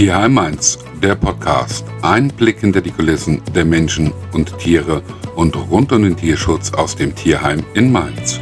[0.00, 1.84] Tierheim Mainz, der Podcast.
[2.00, 5.02] Ein Blick hinter die Kulissen der Menschen und Tiere
[5.36, 8.40] und rund um den Tierschutz aus dem Tierheim in Mainz.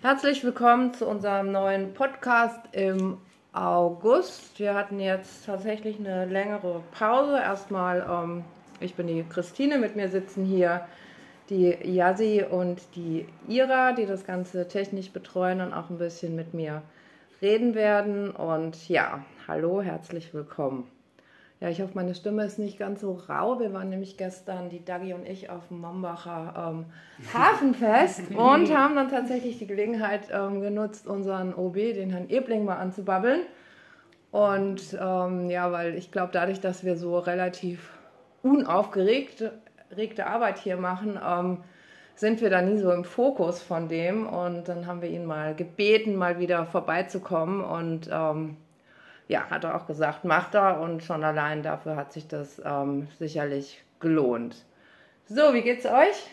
[0.00, 3.18] Herzlich willkommen zu unserem neuen Podcast im
[3.52, 4.58] August.
[4.58, 7.36] Wir hatten jetzt tatsächlich eine längere Pause.
[7.36, 8.42] Erstmal, ähm,
[8.80, 10.88] ich bin die Christine, mit mir sitzen hier
[11.50, 16.52] die Yasi und die Ira, die das Ganze technisch betreuen und auch ein bisschen mit
[16.52, 16.82] mir
[17.42, 18.30] reden werden.
[18.30, 20.88] Und ja, hallo, herzlich willkommen.
[21.60, 23.60] Ja, ich hoffe, meine Stimme ist nicht ganz so rau.
[23.60, 26.86] Wir waren nämlich gestern, die Dagi und ich, auf dem Mombacher ähm,
[27.34, 32.76] Hafenfest und haben dann tatsächlich die Gelegenheit ähm, genutzt, unseren OB, den Herrn Ebling, mal
[32.76, 33.40] anzubabbeln.
[34.30, 37.90] Und ähm, ja, weil ich glaube, dadurch, dass wir so relativ
[38.42, 39.52] unaufgeregte
[39.96, 41.58] regte Arbeit hier machen, ähm,
[42.14, 44.26] sind wir da nie so im Fokus von dem.
[44.26, 47.62] Und dann haben wir ihn mal gebeten, mal wieder vorbeizukommen.
[47.62, 48.56] Und ähm,
[49.28, 50.80] ja, hat er auch gesagt, macht er.
[50.80, 54.64] Und schon allein dafür hat sich das ähm, sicherlich gelohnt.
[55.26, 56.30] So, wie geht's euch?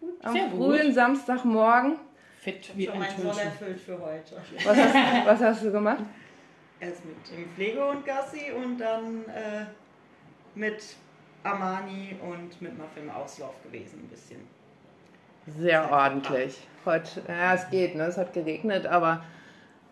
[0.00, 0.94] Gut, Am frühen gut.
[0.94, 1.96] Samstagmorgen.
[2.40, 4.36] Fit wie ein Soll erfüllt für heute.
[4.64, 6.04] Was hast, was hast, du gemacht?
[6.78, 9.66] Erst mit dem Pflegehund Gassi und dann äh,
[10.54, 10.80] mit
[11.42, 14.46] Armani und mit Muffin im Auslauf gewesen ein bisschen.
[15.56, 16.66] Sehr ordentlich.
[16.84, 18.04] Heute, ja, es geht, ne?
[18.04, 19.22] es hat geregnet, aber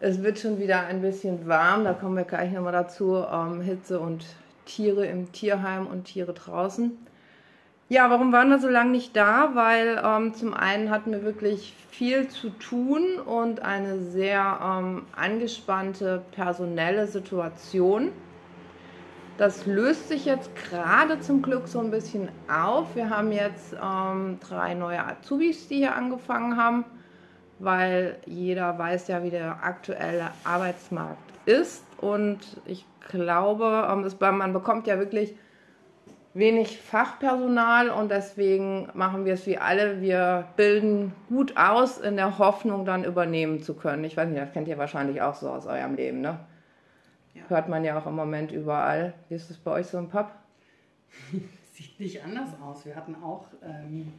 [0.01, 1.85] es wird schon wieder ein bisschen warm.
[1.85, 3.25] Da kommen wir gleich nochmal dazu.
[3.33, 4.27] Ähm, Hitze und
[4.67, 6.97] Tiere im Tierheim und Tiere draußen.
[7.89, 9.51] Ja, warum waren wir so lange nicht da?
[9.55, 16.23] Weil ähm, zum einen hatten wir wirklich viel zu tun und eine sehr ähm, angespannte
[16.33, 18.11] personelle Situation.
[19.39, 22.97] Das löst sich jetzt gerade zum Glück so ein bisschen auf.
[22.97, 26.87] Wir haben jetzt ähm, drei neue Azubis, die hier angefangen haben,
[27.59, 31.85] weil jeder weiß ja, wie der aktuelle Arbeitsmarkt ist.
[31.99, 35.35] Und ich glaube, ähm, es, man bekommt ja wirklich
[36.33, 40.01] wenig Fachpersonal und deswegen machen wir es wie alle.
[40.01, 44.05] Wir bilden gut aus in der Hoffnung, dann übernehmen zu können.
[44.05, 46.39] Ich weiß nicht, das kennt ihr wahrscheinlich auch so aus eurem Leben, ne?
[47.37, 47.43] Ja.
[47.49, 49.15] Hört man ja auch im Moment überall.
[49.29, 50.31] Wie ist es bei euch so im Pub?
[51.73, 52.87] Sieht nicht anders aus.
[52.87, 54.13] Wir hatten auch, ähm,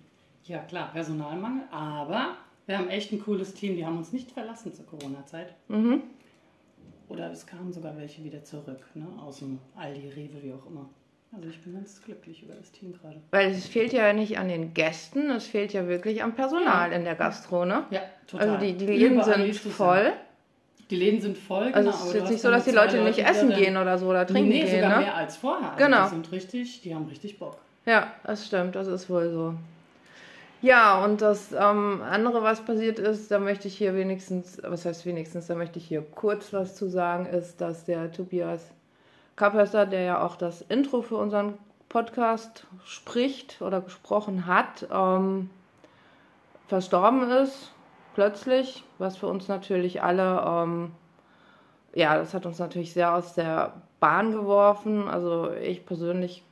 [0.44, 3.76] ja klar, Personalmangel, aber wir haben echt ein cooles Team.
[3.76, 5.56] Die haben uns nicht verlassen zur Corona-Zeit.
[5.68, 6.04] Mhm.
[7.10, 9.08] Oder es kamen sogar welche wieder zurück, ne?
[9.20, 10.90] aus dem Aldi, Rewe, wie auch immer.
[11.36, 13.22] Also ich bin ganz glücklich über das Team gerade.
[13.32, 16.98] Weil es fehlt ja nicht an den Gästen, es fehlt ja wirklich am Personal ja.
[16.98, 17.86] in der Gastro, ne?
[17.90, 18.50] Ja, total.
[18.50, 20.14] Also die, die Läden sind voll.
[20.90, 21.72] Die Läden sind voll.
[21.74, 24.08] Also genau, es ist jetzt nicht so, dass die Leute nicht essen gehen oder so
[24.08, 24.84] oder trinken nee, nee, gehen.
[24.84, 25.06] sogar ne?
[25.06, 25.72] mehr als vorher.
[25.72, 26.04] Also genau.
[26.04, 27.58] Die sind richtig, die haben richtig Bock.
[27.86, 29.54] Ja, das stimmt, das ist wohl so.
[30.62, 35.06] Ja, und das ähm, andere, was passiert ist, da möchte ich hier wenigstens, was heißt
[35.06, 38.72] wenigstens, da möchte ich hier kurz was zu sagen, ist, dass der Tobias
[39.36, 41.54] Kapöster, der ja auch das Intro für unseren
[41.90, 45.50] Podcast spricht oder gesprochen hat, ähm,
[46.68, 47.72] verstorben ist
[48.18, 50.92] plötzlich, was für uns natürlich alle, ähm,
[51.94, 55.08] ja, das hat uns natürlich sehr aus der Bahn geworfen.
[55.08, 56.44] Also ich persönlich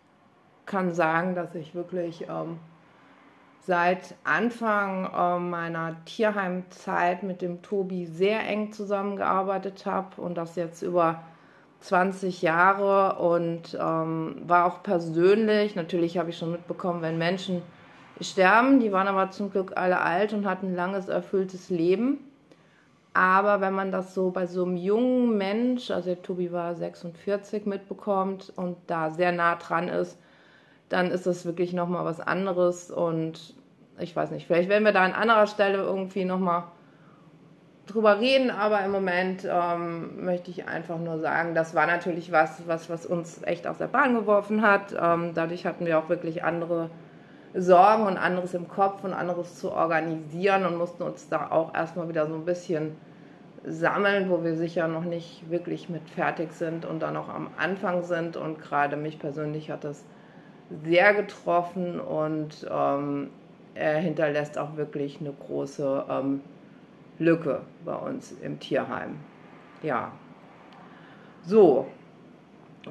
[0.68, 2.60] kann sagen, dass ich wirklich ähm,
[3.62, 10.84] seit Anfang äh, meiner Tierheimzeit mit dem Tobi sehr eng zusammengearbeitet habe und das jetzt
[10.84, 11.24] über
[11.80, 17.64] 20 Jahre und ähm, war auch persönlich, natürlich habe ich schon mitbekommen, wenn Menschen
[18.22, 18.80] sterben.
[18.80, 22.20] Die waren aber zum Glück alle alt und hatten ein langes, erfülltes Leben.
[23.14, 27.66] Aber wenn man das so bei so einem jungen Mensch, also der Tobi war 46,
[27.66, 30.20] mitbekommt und da sehr nah dran ist,
[30.90, 32.92] dann ist das wirklich nochmal was anderes.
[32.92, 33.56] Und
[34.00, 36.66] ich weiß nicht, vielleicht werden wir da an anderer Stelle irgendwie nochmal
[37.88, 42.68] drüber reden, aber im Moment ähm, möchte ich einfach nur sagen, das war natürlich was,
[42.68, 44.94] was, was uns echt aus der Bahn geworfen hat.
[45.00, 46.90] Ähm, dadurch hatten wir auch wirklich andere
[47.58, 52.10] Sorgen und anderes im Kopf und anderes zu organisieren und mussten uns da auch erstmal
[52.10, 52.96] wieder so ein bisschen
[53.64, 58.04] sammeln, wo wir sicher noch nicht wirklich mit fertig sind und dann noch am Anfang
[58.04, 58.38] sind.
[58.38, 60.04] Und gerade mich persönlich hat das
[60.84, 63.30] sehr getroffen und ähm,
[63.74, 66.42] er hinterlässt auch wirklich eine große ähm,
[67.20, 69.18] Lücke bei uns im Tierheim.
[69.82, 70.12] Ja.
[71.44, 71.88] So,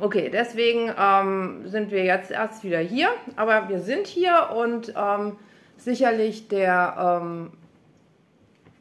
[0.01, 5.37] Okay, deswegen ähm, sind wir jetzt erst wieder hier, aber wir sind hier und ähm,
[5.77, 7.53] sicherlich der ähm,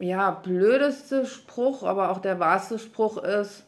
[0.00, 3.64] ja, blödeste Spruch, aber auch der wahrste Spruch ist,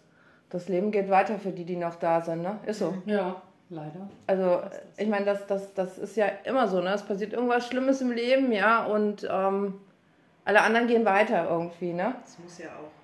[0.50, 2.58] das Leben geht weiter für die, die noch da sind, ne?
[2.66, 2.94] Ist so.
[3.06, 4.08] Ja, leider.
[4.26, 4.60] Also,
[4.96, 6.94] ich meine, das, das, das ist ja immer so, ne?
[6.94, 9.75] Es passiert irgendwas Schlimmes im Leben, ja, und ähm,
[10.44, 12.14] alle anderen gehen weiter irgendwie, ne?
[12.25, 12.96] Das muss ja auch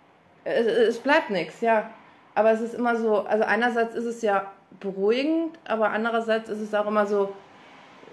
[0.45, 1.91] es, es bleibt nichts, ja.
[2.35, 6.75] Aber es ist immer so, also einerseits ist es ja beruhigend, aber andererseits ist es
[6.75, 7.33] auch immer so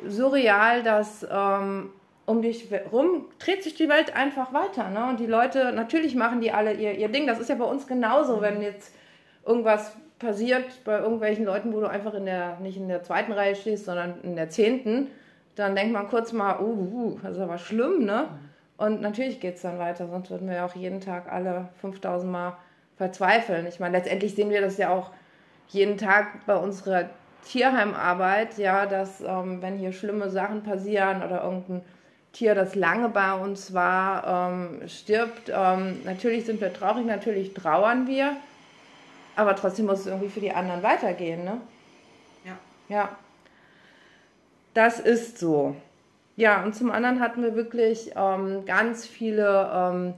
[0.07, 1.91] surreal, dass ähm,
[2.25, 4.89] um dich rum dreht sich die Welt einfach weiter.
[4.89, 5.09] Ne?
[5.09, 7.25] Und die Leute, natürlich machen die alle ihr, ihr Ding.
[7.25, 8.93] Das ist ja bei uns genauso, wenn jetzt
[9.45, 13.55] irgendwas passiert bei irgendwelchen Leuten, wo du einfach in der, nicht in der zweiten Reihe
[13.55, 15.07] stehst, sondern in der zehnten,
[15.55, 18.27] dann denkt man kurz mal, uh, uh das ist aber schlimm, ne?
[18.77, 22.31] Und natürlich geht es dann weiter, sonst würden wir ja auch jeden Tag alle 5000
[22.31, 22.57] Mal
[22.99, 23.65] verzweifeln.
[23.65, 25.11] Ich meine, letztendlich sehen wir das ja auch
[25.69, 27.09] jeden Tag bei unserer
[27.45, 31.81] Tierheimarbeit, ja, dass ähm, wenn hier schlimme Sachen passieren oder irgendein
[32.33, 38.05] Tier, das lange bei uns war, ähm, stirbt, ähm, natürlich sind wir traurig, natürlich trauern
[38.05, 38.35] wir,
[39.35, 41.61] aber trotzdem muss es irgendwie für die anderen weitergehen, ne?
[42.43, 42.57] Ja.
[42.89, 43.09] Ja.
[44.73, 45.75] Das ist so.
[46.35, 50.13] Ja, und zum anderen hatten wir wirklich ähm, ganz viele ähm,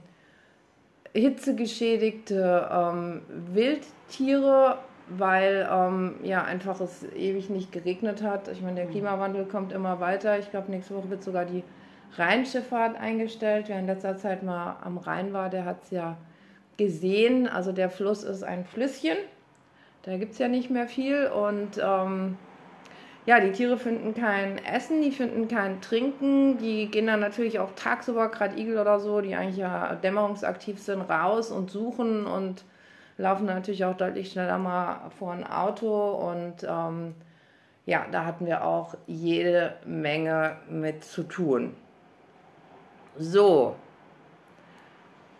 [1.14, 3.22] hitzegeschädigte ähm,
[3.52, 4.78] Wildtiere,
[5.08, 8.48] weil ähm, ja einfach es ewig nicht geregnet hat.
[8.48, 8.90] Ich meine, der mhm.
[8.90, 10.38] Klimawandel kommt immer weiter.
[10.38, 11.64] Ich glaube, nächste Woche wird sogar die
[12.16, 13.66] Rheinschifffahrt eingestellt.
[13.68, 16.16] Wer in letzter Zeit mal am Rhein war, der hat es ja
[16.76, 17.48] gesehen.
[17.48, 19.16] Also der Fluss ist ein Flüsschen.
[20.02, 22.36] Da gibt es ja nicht mehr viel und ähm,
[23.24, 27.70] ja, die Tiere finden kein Essen, die finden kein Trinken, die gehen dann natürlich auch
[27.76, 32.64] tagsüber, gerade Igel oder so, die eigentlich ja dämmerungsaktiv sind, raus und suchen und
[33.18, 37.14] laufen natürlich auch deutlich schneller mal vor ein Auto und ähm,
[37.86, 41.74] ja, da hatten wir auch jede Menge mit zu tun.
[43.16, 43.76] So.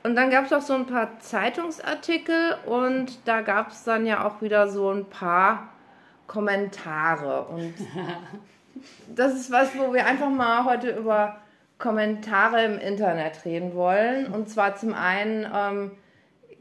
[0.05, 4.27] Und dann gab es auch so ein paar Zeitungsartikel und da gab es dann ja
[4.27, 5.69] auch wieder so ein paar
[6.27, 7.45] Kommentare.
[7.47, 7.75] Und
[9.15, 11.37] das ist was, wo wir einfach mal heute über
[11.79, 14.27] Kommentare im Internet reden wollen.
[14.27, 15.91] Und zwar zum einen ähm,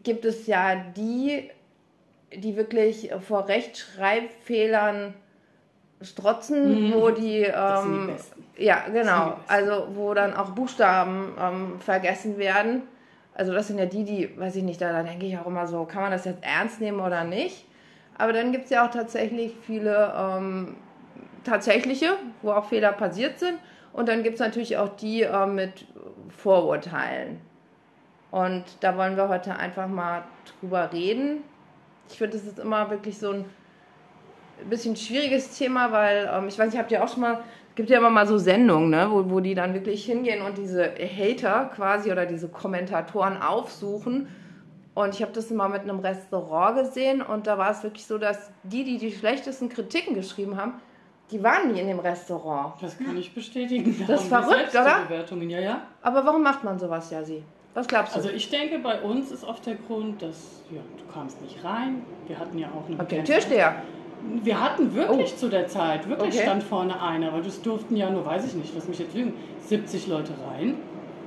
[0.03, 1.49] gibt es ja die,
[2.33, 5.13] die wirklich vor Rechtschreibfehlern
[6.01, 6.93] strotzen, mhm.
[6.93, 8.15] wo die, ähm,
[8.57, 12.83] die ja genau, die also wo dann auch Buchstaben ähm, vergessen werden.
[13.33, 15.67] Also das sind ja die, die, weiß ich nicht, da, da denke ich auch immer
[15.67, 17.65] so, kann man das jetzt ernst nehmen oder nicht?
[18.21, 20.75] Aber dann gibt es ja auch tatsächlich viele ähm,
[21.44, 23.57] tatsächliche, wo auch Fehler passiert sind.
[23.94, 25.88] Und dann gibt es natürlich auch die äh, mit
[26.29, 27.41] Vorurteilen.
[28.29, 31.38] Und da wollen wir heute einfach mal drüber reden.
[32.12, 33.45] Ich finde, das ist immer wirklich so ein
[34.69, 37.39] bisschen schwieriges Thema, weil ähm, ich weiß nicht, habt ihr auch schon mal,
[37.69, 40.59] es gibt ja immer mal so Sendungen, ne, wo, wo die dann wirklich hingehen und
[40.59, 44.27] diese Hater quasi oder diese Kommentatoren aufsuchen
[44.93, 48.17] und ich habe das mal mit einem Restaurant gesehen und da war es wirklich so,
[48.17, 50.73] dass die, die die schlechtesten Kritiken geschrieben haben,
[51.31, 52.73] die waren nie in dem Restaurant.
[52.81, 53.95] Das kann ich bestätigen.
[53.99, 55.03] Da das ist verrückt, oder?
[55.07, 55.49] Bewertungen.
[55.49, 55.81] Ja, ja.
[56.01, 57.43] Aber warum macht man sowas, Jasi?
[57.73, 58.17] Was glaubst du?
[58.17, 62.01] Also ich denke, bei uns ist oft der Grund, dass ja, du kamst nicht rein.
[62.27, 63.75] Wir hatten ja auch eine ihr Türsteher?
[64.44, 65.37] Wir hatten wirklich oh.
[65.37, 66.44] zu der Zeit, wirklich okay.
[66.44, 69.33] stand vorne einer, weil das durften ja nur, weiß ich nicht, lass mich jetzt lügen,
[69.61, 70.75] 70 Leute rein.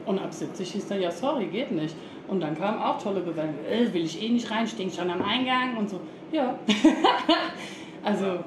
[0.07, 1.97] Und ab 70 hieß dann, ja, sorry, geht nicht.
[2.29, 3.65] Und dann kamen auch tolle Bewertungen.
[3.67, 6.01] Äh, will ich eh nicht rein, stinkt schon am Eingang und so.
[6.33, 6.59] Ja.
[8.03, 8.39] also,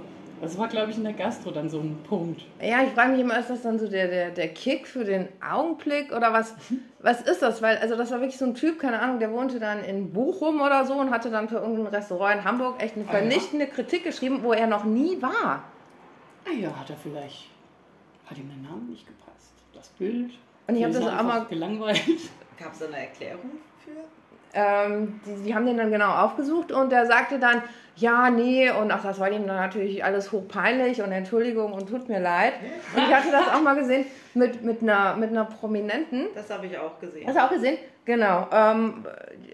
[0.41, 2.43] das war, glaube ich, in der Gastro dann so ein Punkt.
[2.61, 5.29] Ja, ich frage mich immer, ist das dann so der, der, der Kick für den
[5.41, 6.55] Augenblick oder was,
[6.99, 7.61] was ist das?
[7.61, 10.61] Weil, also das war wirklich so ein Typ, keine Ahnung, der wohnte dann in Bochum
[10.61, 13.73] oder so und hatte dann für irgendein Restaurant in Hamburg echt eine vernichtende ah, ja.
[13.73, 15.63] Kritik geschrieben, wo er noch nie war.
[16.45, 17.49] Ah ja, hat er vielleicht,
[18.27, 20.33] hat ihm der Name nicht gepasst, das Bild.
[20.67, 22.29] Und ich habe das auch mal gelangweilt.
[22.59, 23.51] Gab es eine Erklärung
[23.87, 24.17] für?
[24.53, 27.61] Ähm, die, die, haben den dann genau aufgesucht und der sagte dann,
[27.95, 32.07] ja, nee, und ach, das war ihm dann natürlich alles hochpeinlich und Entschuldigung und tut
[32.09, 32.53] mir leid.
[32.95, 36.27] Und ich hatte das auch mal gesehen mit, mit, einer, mit einer Prominenten.
[36.35, 37.27] Das habe ich auch gesehen.
[37.27, 37.77] Hast du auch gesehen?
[38.05, 38.47] Genau.
[38.51, 39.05] Ähm,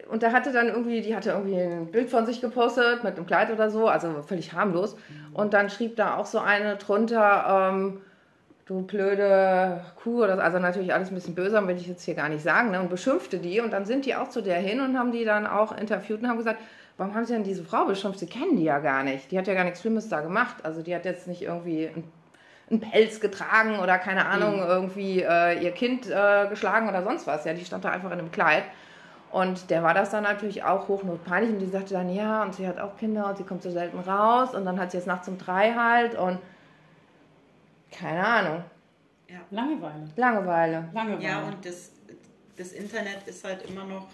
[0.09, 3.25] und da hatte dann irgendwie, die hatte irgendwie ein Bild von sich gepostet mit einem
[3.25, 4.95] Kleid oder so, also völlig harmlos.
[5.33, 8.01] Und dann schrieb da auch so eine drunter, ähm,
[8.65, 12.29] du blöde Kuh, das also natürlich alles ein bisschen böser, will ich jetzt hier gar
[12.29, 14.98] nicht sagen, ne, und beschimpfte die und dann sind die auch zu der hin und
[14.98, 16.60] haben die dann auch interviewt und haben gesagt,
[16.98, 18.20] warum haben sie denn diese Frau beschimpft?
[18.20, 19.32] Sie kennen die ja gar nicht.
[19.32, 20.58] Die hat ja gar nichts Schlimmes da gemacht.
[20.63, 21.89] Also die hat jetzt nicht irgendwie
[22.70, 24.70] einen Pelz getragen oder keine Ahnung, mhm.
[24.70, 27.46] irgendwie äh, ihr Kind äh, geschlagen oder sonst was.
[27.46, 28.63] Ja, die stand da einfach in einem Kleid.
[29.32, 32.67] Und der war das dann natürlich auch hochnotpeinlich und die sagte dann, ja, und sie
[32.67, 35.27] hat auch Kinder und sie kommt so selten raus und dann hat sie jetzt nachts
[35.27, 36.38] um drei halt und
[37.93, 38.63] keine Ahnung.
[39.29, 39.39] Ja.
[39.51, 40.09] Langeweile.
[40.15, 40.89] Langeweile.
[40.93, 41.23] Langeweile.
[41.23, 41.91] Ja, und das,
[42.57, 44.07] das Internet ist halt immer noch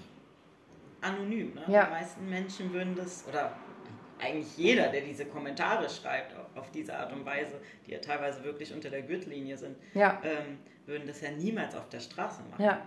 [1.01, 1.53] anonym.
[1.55, 1.63] Ne?
[1.67, 1.85] Ja.
[1.85, 3.51] Die meisten Menschen würden das, oder
[4.19, 8.73] eigentlich jeder, der diese Kommentare schreibt, auf diese Art und Weise, die ja teilweise wirklich
[8.73, 10.19] unter der Gürtellinie sind, ja.
[10.23, 12.63] ähm, würden das ja niemals auf der Straße machen.
[12.63, 12.81] Ja.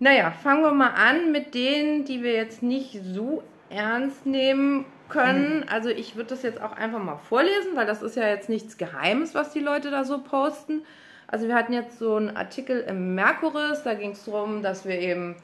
[0.00, 5.64] Naja, fangen wir mal an mit denen, die wir jetzt nicht so ernst nehmen können.
[5.68, 8.78] Also ich würde das jetzt auch einfach mal vorlesen, weil das ist ja jetzt nichts
[8.78, 10.82] Geheimes, was die Leute da so posten.
[11.26, 14.98] Also wir hatten jetzt so einen Artikel im Merkuris, da ging es darum, dass wir
[14.98, 15.36] eben,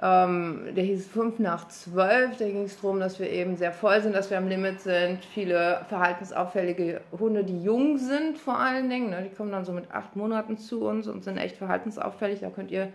[0.00, 4.00] ähm, der hieß 5 nach 12, da ging es darum, dass wir eben sehr voll
[4.00, 5.24] sind, dass wir am Limit sind.
[5.24, 9.90] Viele verhaltensauffällige Hunde, die jung sind vor allen Dingen, ne, die kommen dann so mit
[9.90, 12.38] acht Monaten zu uns und sind echt verhaltensauffällig.
[12.38, 12.92] Da könnt ihr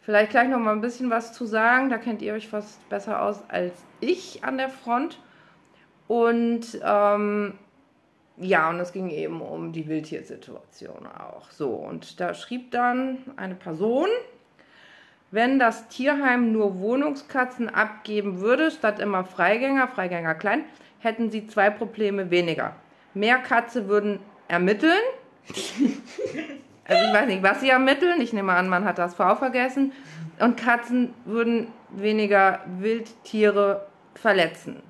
[0.00, 1.90] vielleicht gleich noch mal ein bisschen was zu sagen.
[1.90, 5.18] Da kennt ihr euch fast besser aus als ich an der Front.
[6.10, 7.54] Und ähm,
[8.36, 11.52] ja, und es ging eben um die Wildtiersituation auch.
[11.52, 14.08] So, und da schrieb dann eine Person,
[15.30, 20.64] wenn das Tierheim nur Wohnungskatzen abgeben würde, statt immer Freigänger, Freigänger klein,
[20.98, 22.74] hätten sie zwei Probleme weniger.
[23.14, 24.98] Mehr Katze würden ermitteln.
[26.88, 28.20] also ich weiß nicht, was sie ermitteln.
[28.20, 29.92] Ich nehme an, man hat das V vergessen.
[30.40, 33.86] Und Katzen würden weniger Wildtiere
[34.16, 34.89] verletzen.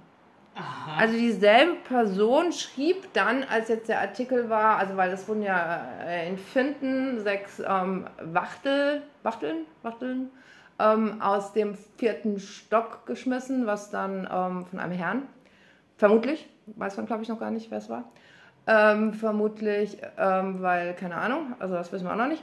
[0.60, 0.98] Aha.
[0.98, 5.88] Also dieselbe Person schrieb dann, als jetzt der Artikel war, also weil es wurden ja
[6.04, 10.30] äh, in Finden sechs ähm, Wachtel, Wachteln, Wachteln
[10.78, 15.22] ähm, aus dem vierten Stock geschmissen, was dann ähm, von einem Herrn,
[15.96, 18.04] vermutlich, weiß man glaube ich noch gar nicht, wer es war,
[18.66, 22.42] ähm, vermutlich, ähm, weil, keine Ahnung, also das wissen wir auch noch nicht.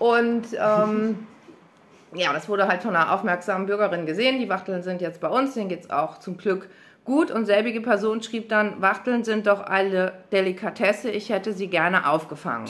[0.00, 1.28] Und ähm,
[2.14, 4.40] ja, das wurde halt von einer aufmerksamen Bürgerin gesehen.
[4.40, 6.68] Die Wachteln sind jetzt bei uns, denen geht es auch zum Glück
[7.04, 7.30] gut.
[7.30, 12.68] Und selbige Person schrieb dann, Wachteln sind doch alle Delikatesse, ich hätte sie gerne aufgefangen.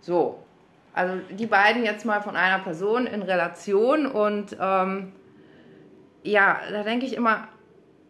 [0.00, 0.42] So,
[0.94, 5.12] also die beiden jetzt mal von einer Person in Relation und ähm,
[6.22, 7.48] ja, da denke ich immer,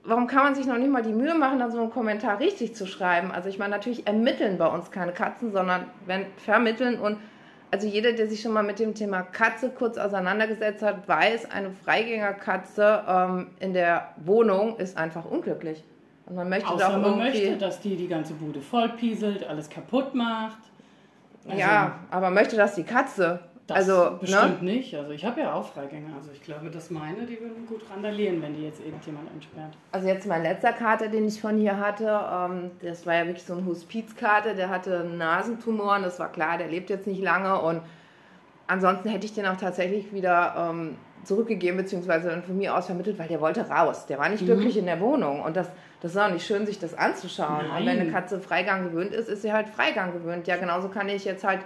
[0.05, 2.75] warum kann man sich noch nicht mal die Mühe machen, dann so einen Kommentar richtig
[2.75, 3.31] zu schreiben?
[3.31, 7.19] Also ich meine, natürlich ermitteln bei uns keine Katzen, sondern wenn vermitteln und
[7.71, 11.71] also jeder, der sich schon mal mit dem Thema Katze kurz auseinandergesetzt hat, weiß, eine
[11.71, 15.85] Freigängerkatze ähm, in der Wohnung ist einfach unglücklich.
[16.27, 20.15] Und man möchte Außer doch man möchte, dass die die ganze Bude vollpieselt, alles kaputt
[20.15, 20.59] macht.
[21.47, 23.41] Also, ja, aber möchte das die Katze?
[23.69, 24.19] Das also, ne?
[24.19, 24.73] bestimmt ne?
[24.73, 24.95] nicht.
[24.95, 26.17] Also ich habe ja auch Freigänger.
[26.17, 29.77] Also ich glaube, dass meine, die würden gut randalieren, wenn die jetzt irgendjemand entsperrt.
[29.93, 33.45] Also jetzt mein letzter Kater, den ich von hier hatte, ähm, das war ja wirklich
[33.45, 37.83] so ein Hospizkater, der hatte Nasentumoren, das war klar, der lebt jetzt nicht lange und
[38.69, 43.19] ansonsten hätte ich den auch tatsächlich wieder ähm, zurückgegeben, beziehungsweise dann von mir aus vermittelt,
[43.19, 44.07] weil der wollte raus.
[44.07, 44.47] Der war nicht mhm.
[44.47, 45.69] glücklich in der Wohnung und das,
[46.01, 47.67] das ist auch nicht schön, sich das anzuschauen.
[47.69, 47.83] Nein.
[47.83, 50.47] Und wenn eine Katze Freigang gewöhnt ist, ist sie halt Freigang gewöhnt.
[50.47, 51.61] Ja, genauso kann ich jetzt halt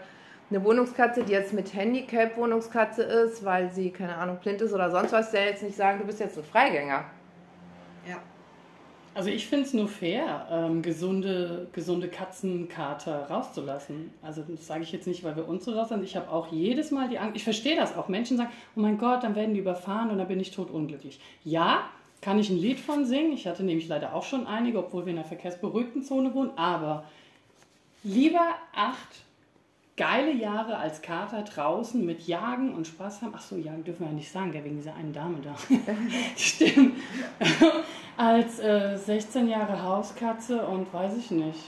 [0.55, 4.91] eine Wohnungskatze, die jetzt mit Handicap Wohnungskatze ist, weil sie, keine Ahnung, blind ist oder
[4.91, 7.05] sonst was, der jetzt nicht sagen, du bist jetzt ein Freigänger.
[8.07, 8.19] Ja.
[9.15, 14.13] Also ich finde es nur fair, ähm, gesunde, gesunde Katzenkater rauszulassen.
[14.23, 16.03] Also das sage ich jetzt nicht, weil wir uns so raus sind.
[16.03, 18.09] Ich habe auch jedes Mal die Angst, ich verstehe das auch.
[18.09, 21.21] Menschen sagen, oh mein Gott, dann werden die überfahren und dann bin ich totunglücklich.
[21.45, 21.85] Ja,
[22.23, 23.33] kann ich ein Lied von singen.
[23.33, 26.57] Ich hatte nämlich leider auch schon einige, obwohl wir in einer verkehrsberuhigten Zone wohnen.
[26.57, 27.05] Aber
[28.05, 29.25] lieber acht
[29.97, 33.35] geile Jahre als Kater draußen mit Jagen und Spaß haben.
[33.37, 35.55] Ach so, Jagen dürfen wir ja nicht sagen, wegen dieser einen Dame da.
[36.37, 36.97] Stimmt.
[38.17, 41.61] als äh, 16 Jahre Hauskatze und weiß ich nicht.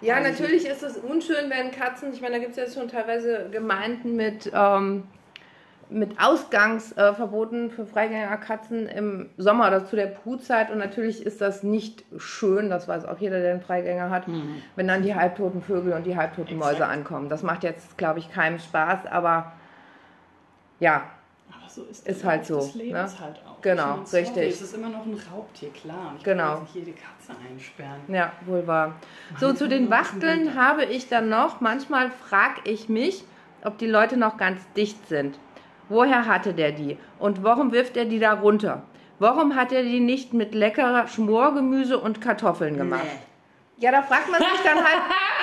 [0.00, 2.88] Ja, weiß natürlich ist es unschön, wenn Katzen, ich meine, da gibt es ja schon
[2.88, 5.04] teilweise Gemeinden mit ähm,
[5.92, 10.70] mit Ausgangsverboten für Freigängerkatzen im Sommer oder zu der Brutzeit.
[10.70, 14.62] Und natürlich ist das nicht schön, das weiß auch jeder, der einen Freigänger hat, mhm.
[14.76, 16.72] wenn dann die halbtoten Vögel und die halbtoten Exakt.
[16.72, 17.28] Mäuse ankommen.
[17.28, 19.52] Das macht jetzt, glaube ich, keinem Spaß, aber
[20.80, 21.02] ja.
[21.50, 22.56] Aber so ist, ist halt so.
[22.56, 23.04] Das Leben ne?
[23.04, 23.60] ist halt auch.
[23.62, 24.54] Genau, meine, richtig.
[24.54, 26.14] Es ist immer noch ein Raubtier, klar.
[26.18, 26.54] Ich genau.
[26.54, 28.00] kann nicht jede Katze einsperren.
[28.08, 28.96] Ja, wohl wahr.
[29.38, 33.24] So, zu den Wachteln habe ich dann noch, manchmal frage ich mich,
[33.64, 35.38] ob die Leute noch ganz dicht sind.
[35.92, 36.96] Woher hatte der die?
[37.18, 38.82] Und warum wirft er die da runter?
[39.18, 43.04] Warum hat er die nicht mit leckerer Schmorgemüse und Kartoffeln gemacht?
[43.04, 43.84] Nee.
[43.84, 45.02] Ja, da fragt man sich dann halt,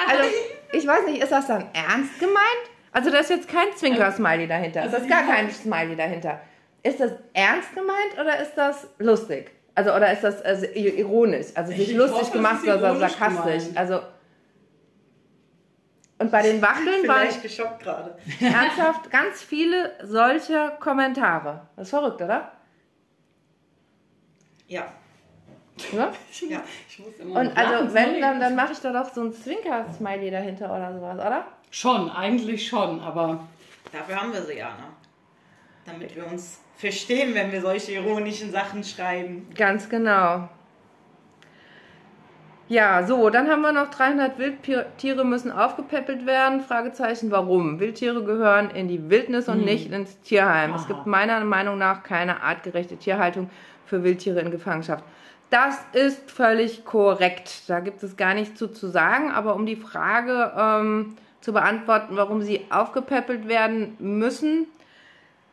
[0.10, 0.24] also
[0.72, 2.66] ich weiß nicht, ist das dann ernst gemeint?
[2.92, 4.82] Also da ist jetzt kein Zwinker-Smiley dahinter.
[4.82, 6.40] Also, ist gar kein Smiley dahinter.
[6.82, 9.52] Ist das ernst gemeint oder ist das lustig?
[9.76, 11.48] Also oder ist das also, ironisch?
[11.54, 13.68] Also nicht lustig hoffe, gemacht oder sarkastisch?
[13.68, 13.78] Gemeint.
[13.78, 14.00] Also
[16.20, 18.18] und bei den Wachteln waren geschockt gerade.
[18.42, 21.68] ernsthaft ganz viele solcher Kommentare.
[21.76, 22.52] Das ist verrückt, oder?
[24.68, 24.86] Ja.
[25.94, 26.12] Ja?
[26.50, 26.62] ja.
[26.90, 30.30] Ich muss immer Und also wenn, dann, dann mache ich da doch so ein Zwinker-Smiley
[30.30, 31.48] dahinter oder sowas, oder?
[31.72, 33.48] Schon, eigentlich schon, aber...
[33.92, 34.88] Dafür haben wir sie ja, ne?
[35.86, 39.50] Damit wir uns verstehen, wenn wir solche ironischen Sachen schreiben.
[39.56, 40.50] Ganz genau.
[42.70, 46.62] Ja, so, dann haben wir noch 300 Wildtiere müssen aufgepäppelt werden.
[46.62, 47.80] Fragezeichen, warum?
[47.80, 49.66] Wildtiere gehören in die Wildnis und Hm.
[49.66, 50.76] nicht ins Tierheim.
[50.76, 50.88] Es Aha.
[50.90, 53.50] gibt meiner Meinung nach keine artgerechte Tierhaltung
[53.88, 55.04] für Wildtiere in Gefangenschaft.
[55.50, 57.64] Das ist völlig korrekt.
[57.68, 59.32] Da gibt es gar nichts zu, zu sagen.
[59.32, 64.68] Aber um die Frage ähm, zu beantworten, warum sie aufgepäppelt werden müssen,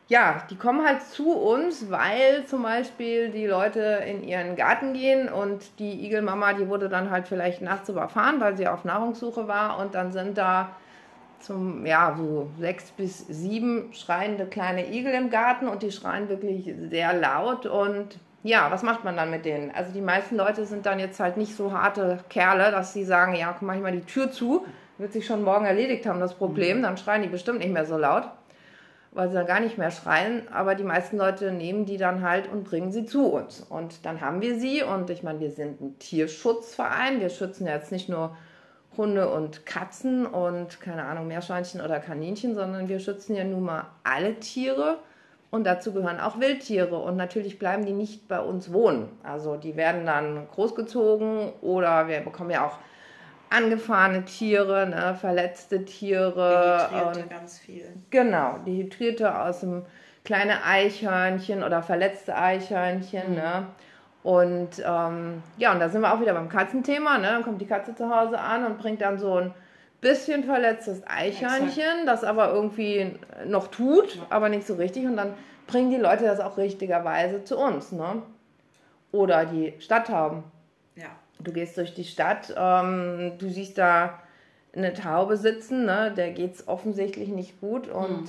[0.09, 5.27] ja, die kommen halt zu uns, weil zum Beispiel die Leute in ihren Garten gehen
[5.27, 9.79] und die Igelmama, die wurde dann halt vielleicht nachts überfahren, weil sie auf Nahrungssuche war.
[9.79, 10.69] Und dann sind da
[11.41, 16.73] zum, ja, so sechs bis sieben schreiende kleine Igel im Garten und die schreien wirklich
[16.89, 17.65] sehr laut.
[17.65, 19.71] Und ja, was macht man dann mit denen?
[19.71, 23.35] Also die meisten Leute sind dann jetzt halt nicht so harte Kerle, dass sie sagen,
[23.35, 24.65] ja, mach ich mal die Tür zu,
[24.97, 27.97] wird sich schon morgen erledigt haben, das Problem, dann schreien die bestimmt nicht mehr so
[27.97, 28.31] laut
[29.11, 32.51] weil sie dann gar nicht mehr schreien, aber die meisten Leute nehmen die dann halt
[32.51, 33.61] und bringen sie zu uns.
[33.61, 34.83] Und dann haben wir sie.
[34.83, 38.35] Und ich meine, wir sind ein Tierschutzverein, wir schützen jetzt nicht nur
[38.95, 43.85] Hunde und Katzen und keine Ahnung, Meerschweinchen oder Kaninchen, sondern wir schützen ja nun mal
[44.03, 44.99] alle Tiere.
[45.49, 46.97] Und dazu gehören auch Wildtiere.
[46.97, 49.09] Und natürlich bleiben die nicht bei uns wohnen.
[49.23, 52.79] Also die werden dann großgezogen oder wir bekommen ja auch
[53.49, 57.85] angefahrene Tiere, ne, verletzte Tiere Dehydrierte und ganz viel.
[58.09, 59.85] Genau, dehydrierte aus dem
[60.23, 63.67] kleine Eichhörnchen oder verletzte Eichhörnchen, ne?
[64.23, 67.27] Und ähm, ja, und da sind wir auch wieder beim Katzenthema, ne?
[67.27, 69.53] Dann kommt die Katze zu Hause an und bringt dann so ein
[70.01, 75.05] bisschen verletztes Eichhörnchen, das aber irgendwie noch tut, aber nicht so richtig.
[75.05, 75.33] Und dann
[75.65, 78.21] bringen die Leute das auch richtigerweise zu uns, ne?
[79.13, 80.43] Oder die Stadttauben.
[81.37, 81.43] Ja.
[81.43, 84.19] Du gehst durch die Stadt, ähm, du siehst da
[84.75, 86.13] eine Taube sitzen, ne?
[86.15, 88.27] der geht es offensichtlich nicht gut und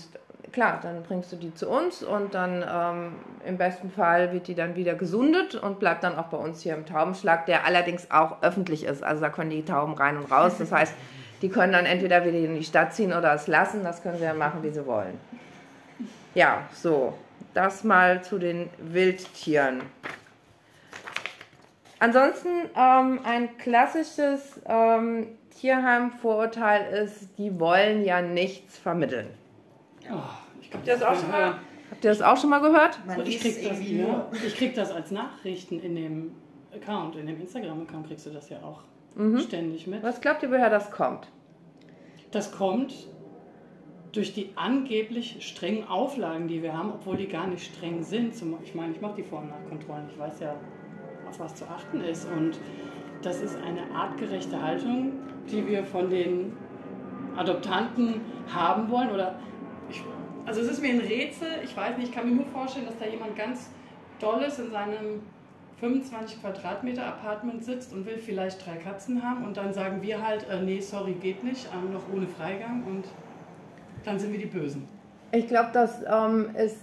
[0.53, 3.13] klar, dann bringst du die zu uns und dann ähm,
[3.47, 6.75] im besten Fall wird die dann wieder gesundet und bleibt dann auch bei uns hier
[6.75, 9.03] im Taubenschlag, der allerdings auch öffentlich ist.
[9.03, 10.55] Also da können die Tauben rein und raus.
[10.59, 10.95] Das heißt,
[11.43, 13.85] die können dann entweder wieder in die Stadt ziehen oder es lassen.
[13.85, 15.19] Das können sie dann machen, wie sie wollen.
[16.35, 17.15] Ja, so.
[17.55, 19.83] Das mal zu den Wildtieren.
[22.01, 25.27] Ansonsten ähm, ein klassisches ähm,
[25.61, 29.27] Tierheim-Vorurteil ist, die wollen ja nichts vermitteln.
[30.11, 30.17] Oh,
[30.61, 31.55] ich glaub, Habt ihr das auch schon mal,
[31.91, 33.01] habt ihr das auch schon mal gehört?
[33.07, 34.31] Man ich krieg, das, ja, nur.
[34.33, 36.33] ich krieg das als Nachrichten in dem
[36.75, 38.83] Account, in dem Instagram-Account kriegst du das ja auch
[39.17, 39.39] Mhm.
[39.41, 40.03] ständig mit.
[40.05, 41.27] Was glaubt ihr, woher das kommt?
[42.31, 42.95] Das kommt
[44.13, 48.35] durch die angeblich strengen Auflagen, die wir haben, obwohl die gar nicht streng sind.
[48.63, 50.55] Ich meine, ich mache die Vor- und Nachkontrollen, ich weiß ja,
[51.29, 52.27] auf was zu achten ist.
[52.31, 52.59] Und
[53.23, 55.13] das ist eine artgerechte Haltung,
[55.51, 56.53] die wir von den
[57.37, 58.21] Adoptanten
[58.53, 59.11] haben wollen.
[59.11, 59.39] Oder
[59.91, 60.03] ich,
[60.47, 62.99] also es ist mir ein Rätsel, ich weiß nicht, ich kann mir nur vorstellen, dass
[62.99, 63.71] da jemand ganz
[64.21, 65.23] Dolles in seinem
[65.81, 70.49] 25 Quadratmeter Apartment sitzt und will vielleicht drei Katzen haben und dann sagen wir halt,
[70.49, 73.05] äh, nee, sorry, geht nicht, äh, noch ohne Freigang und
[74.05, 74.89] dann sind wir die Bösen.
[75.31, 76.79] Ich glaube, das ähm, ist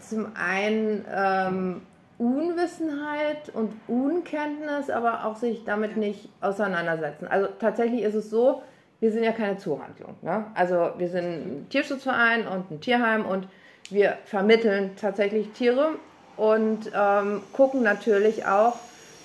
[0.00, 1.82] zum einen ähm,
[2.24, 7.28] Unwissenheit und Unkenntnis, aber auch sich damit nicht auseinandersetzen.
[7.28, 8.62] Also tatsächlich ist es so,
[9.00, 10.16] wir sind ja keine Zuhandlung.
[10.22, 10.46] Ne?
[10.54, 13.46] Also wir sind ein Tierschutzverein und ein Tierheim und
[13.90, 15.96] wir vermitteln tatsächlich Tiere
[16.38, 18.76] und ähm, gucken natürlich auch,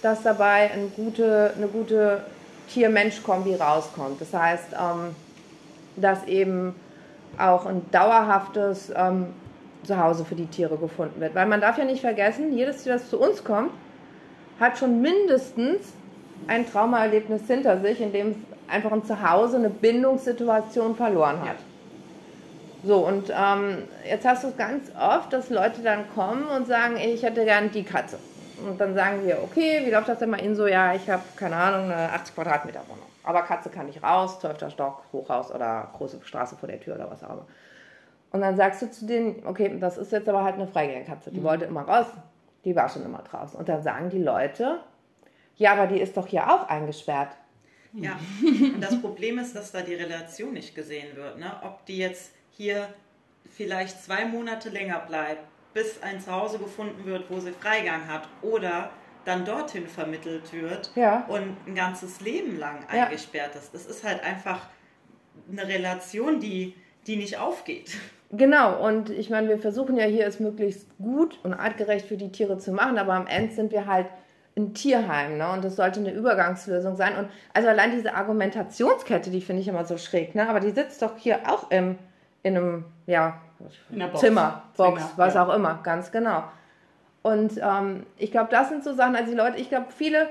[0.01, 2.25] dass dabei eine gute, eine gute
[2.67, 4.19] Tier-Mensch-Kombi rauskommt.
[4.19, 5.15] Das heißt, ähm,
[5.95, 6.75] dass eben
[7.37, 9.27] auch ein dauerhaftes ähm,
[9.83, 11.35] Zuhause für die Tiere gefunden wird.
[11.35, 13.71] Weil man darf ja nicht vergessen, jedes Tier, das zu uns kommt,
[14.59, 15.93] hat schon mindestens
[16.47, 18.35] ein Traumaerlebnis hinter sich, in dem es
[18.73, 21.57] einfach ein Zuhause, eine Bindungssituation verloren hat.
[22.83, 26.95] So, und ähm, jetzt hast du es ganz oft, dass Leute dann kommen und sagen,
[26.97, 28.19] ich hätte gern die Katze.
[28.65, 30.67] Und dann sagen wir, okay, wie läuft das denn mal in so?
[30.67, 33.05] Ja, ich habe, keine Ahnung, eine 80 Quadratmeter Wohnung.
[33.23, 34.71] Aber Katze kann nicht raus, 12.
[34.71, 37.45] Stock, Hochhaus oder große Straße vor der Tür oder was auch immer.
[38.31, 41.31] Und dann sagst du zu denen, okay, das ist jetzt aber halt eine Freigängerkatze.
[41.31, 42.05] Die wollte immer raus,
[42.63, 43.57] die war schon immer draußen.
[43.59, 44.79] Und dann sagen die Leute,
[45.55, 47.35] ja, aber die ist doch hier auch eingesperrt.
[47.93, 51.39] Ja, und das Problem ist, dass da die Relation nicht gesehen wird.
[51.39, 51.51] Ne?
[51.63, 52.87] Ob die jetzt hier
[53.49, 55.41] vielleicht zwei Monate länger bleibt,
[55.73, 58.91] bis ein Zuhause gefunden wird, wo sie Freigang hat, oder
[59.25, 61.25] dann dorthin vermittelt wird Ja.
[61.27, 63.05] und ein ganzes Leben lang Ja.
[63.05, 63.73] eingesperrt ist.
[63.73, 64.67] Das ist halt einfach
[65.51, 66.75] eine Relation, die,
[67.07, 67.97] die nicht aufgeht.
[68.31, 72.31] Genau, und ich meine, wir versuchen ja hier es möglichst gut und artgerecht für die
[72.31, 74.05] Tiere zu machen, aber am Ende sind wir halt
[74.55, 75.51] ein Tierheim, ne?
[75.51, 77.17] Und das sollte eine Übergangslösung sein.
[77.17, 80.47] Und also allein diese Argumentationskette, die finde ich immer so schräg, ne?
[80.47, 81.97] Aber die sitzt doch hier auch im,
[82.43, 83.41] in einem, ja,
[83.89, 84.19] In Box.
[84.19, 85.45] Zimmer, Box, Zimmer, was ja.
[85.45, 86.43] auch immer, ganz genau.
[87.21, 90.29] Und ähm, ich glaube, das sind so Sachen, also die Leute, ich glaube, viele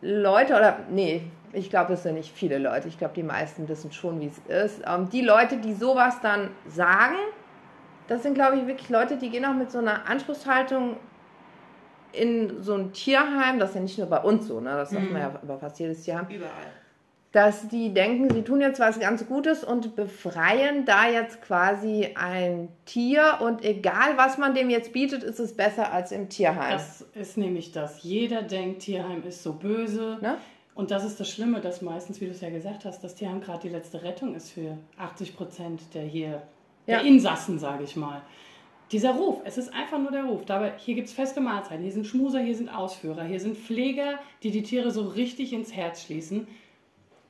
[0.00, 1.22] Leute, oder nee,
[1.52, 4.38] ich glaube, es sind nicht viele Leute, ich glaube, die meisten wissen schon, wie es
[4.48, 4.82] ist.
[4.86, 7.16] Ähm, die Leute, die sowas dann sagen,
[8.08, 10.96] das sind, glaube ich, wirklich Leute, die gehen auch mit so einer Anspruchshaltung
[12.12, 14.70] in so ein Tierheim, das ist ja nicht nur bei uns so, ne?
[14.70, 16.50] das darf man ja über fast jedes Tierheim, Überall.
[17.32, 22.68] dass die denken, sie tun jetzt was ganz Gutes und befreien da jetzt quasi ein
[22.84, 26.72] Tier und egal was man dem jetzt bietet, ist es besser als im Tierheim.
[26.72, 28.02] Das ist nämlich das.
[28.02, 30.18] Jeder denkt, Tierheim ist so böse.
[30.20, 30.36] Ne?
[30.74, 33.40] Und das ist das Schlimme, dass meistens, wie du es ja gesagt hast, das Tierheim
[33.40, 36.42] gerade die letzte Rettung ist für 80 Prozent der hier,
[36.86, 36.98] Ja.
[36.98, 38.22] der Insassen, sage ich mal.
[38.90, 40.44] Dieser Ruf, es ist einfach nur der Ruf.
[40.44, 44.18] Dabei, hier gibt es feste Mahlzeiten, hier sind Schmuser, hier sind Ausführer, hier sind Pfleger,
[44.42, 46.46] die die Tiere so richtig ins Herz schließen.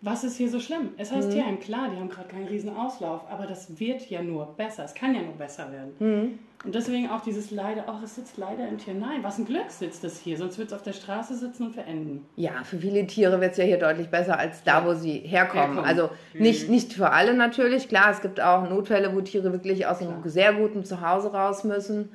[0.04, 0.90] Was ist hier so schlimm?
[0.98, 4.46] Es heißt Tierheim, klar, die haben gerade keinen riesen Auslauf, aber das wird ja nur
[4.56, 4.84] besser.
[4.84, 6.40] Es kann ja nur besser werden.
[6.64, 8.94] Und deswegen auch dieses leider, ach, es sitzt leider im Tier.
[8.94, 11.74] Nein, was ein Glück sitzt es hier, sonst wird es auf der Straße sitzen und
[11.74, 12.26] verenden.
[12.34, 15.76] Ja, für viele Tiere wird es ja hier deutlich besser als da, wo sie herkommen.
[15.76, 15.84] Herkommen.
[15.84, 17.88] Also nicht, nicht für alle natürlich.
[17.88, 22.10] Klar, es gibt auch Notfälle, wo Tiere wirklich aus einem sehr guten Zuhause raus müssen.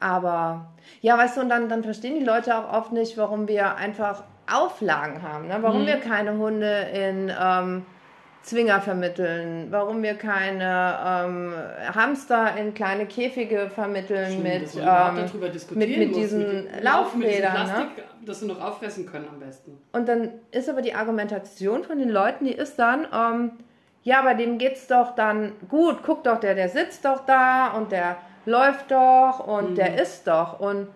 [0.00, 3.76] Aber ja, weißt du, und dann, dann verstehen die Leute auch oft nicht, warum wir
[3.76, 5.48] einfach Auflagen haben.
[5.48, 5.58] Ne?
[5.60, 7.86] Warum wir keine Hunde in ähm,
[8.42, 11.52] Zwinger vermitteln, warum wir keine ähm,
[11.94, 17.52] Hamster in kleine Käfige vermitteln mit, dass man überhaupt ähm, mit, mit diesen mit Laufrädern.
[17.52, 17.58] Ne?
[17.58, 19.78] Plastik, das sie noch auffressen können am besten.
[19.92, 23.52] Und dann ist aber die Argumentation von den Leuten, die ist dann, ähm,
[24.02, 27.92] ja, bei dem geht's doch dann gut, guck doch, der, der sitzt doch da und
[27.92, 30.88] der läuft doch und der isst doch und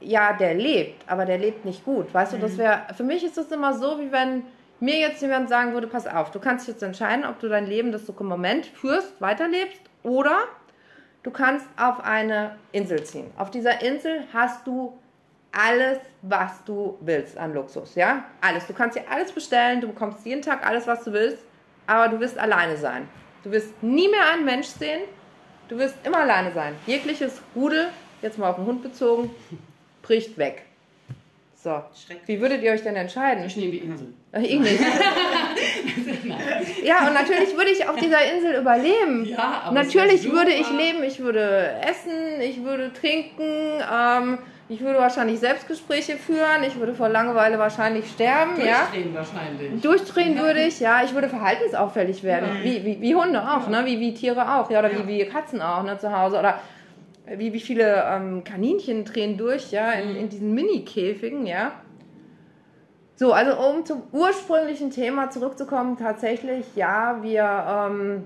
[0.00, 2.12] ja, der lebt, aber der lebt nicht gut.
[2.12, 4.42] Weißt du, das wäre, für mich ist das immer so, wie wenn
[4.80, 7.92] mir jetzt jemand sagen würde, pass auf, du kannst jetzt entscheiden, ob du dein Leben,
[7.92, 10.38] das du im Moment führst, weiterlebst oder
[11.22, 13.30] du kannst auf eine Insel ziehen.
[13.36, 14.98] Auf dieser Insel hast du
[15.52, 18.24] alles, was du willst an Luxus, ja?
[18.42, 18.66] Alles.
[18.66, 21.42] Du kannst dir alles bestellen, du bekommst jeden Tag alles, was du willst,
[21.86, 23.08] aber du wirst alleine sein.
[23.42, 25.02] Du wirst nie mehr einen Mensch sehen,
[25.68, 26.74] du wirst immer alleine sein.
[26.86, 27.88] Jegliches Rudel,
[28.20, 29.30] jetzt mal auf den Hund bezogen,
[30.06, 30.62] bricht weg.
[31.56, 31.82] So,
[32.26, 33.44] wie würdet ihr euch denn entscheiden?
[33.44, 34.14] Ich nehme die Insel.
[34.32, 34.80] Ach, Ich nicht.
[36.84, 39.24] ja, und natürlich würde ich auf dieser Insel überleben.
[39.24, 44.38] Ja, aber natürlich würde ich leben, ich würde essen, ich würde trinken, ähm,
[44.68, 48.86] ich würde wahrscheinlich Selbstgespräche führen, ich würde vor Langeweile wahrscheinlich sterben, ja.
[48.92, 49.82] Durchdrehen wahrscheinlich.
[49.82, 51.02] Durchdrehen würde ich, ja.
[51.04, 52.60] Ich würde verhaltensauffällig werden.
[52.62, 53.84] Wie, wie, wie Hunde auch, ne?
[53.84, 54.78] Wie, wie Tiere auch, ja.
[54.78, 55.98] Oder wie, wie Katzen auch, ne?
[55.98, 56.38] Zu Hause.
[56.38, 56.60] Oder
[57.36, 61.72] wie, wie viele ähm, Kaninchen drehen durch, ja, in, in diesen Mini-Käfigen, ja.
[63.16, 68.24] So, also um zum ursprünglichen Thema zurückzukommen, tatsächlich, ja, wir ähm,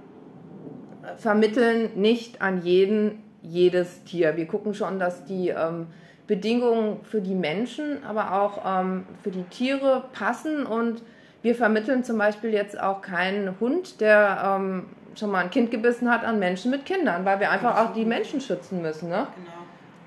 [1.17, 4.37] vermitteln nicht an jeden jedes Tier.
[4.37, 5.87] Wir gucken schon, dass die ähm,
[6.27, 11.03] Bedingungen für die Menschen, aber auch ähm, für die Tiere passen und
[11.43, 14.87] wir vermitteln zum Beispiel jetzt auch keinen Hund, der ähm,
[15.21, 18.05] schon mal ein Kind gebissen hat, an Menschen mit Kindern, weil wir einfach auch die
[18.05, 19.09] Menschen schützen müssen.
[19.09, 19.27] Ne?
[19.37, 19.61] Genau.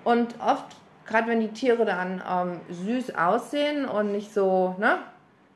[0.03, 0.65] Und oft,
[1.05, 4.97] gerade wenn die Tiere dann ähm, süß aussehen und nicht so, ne?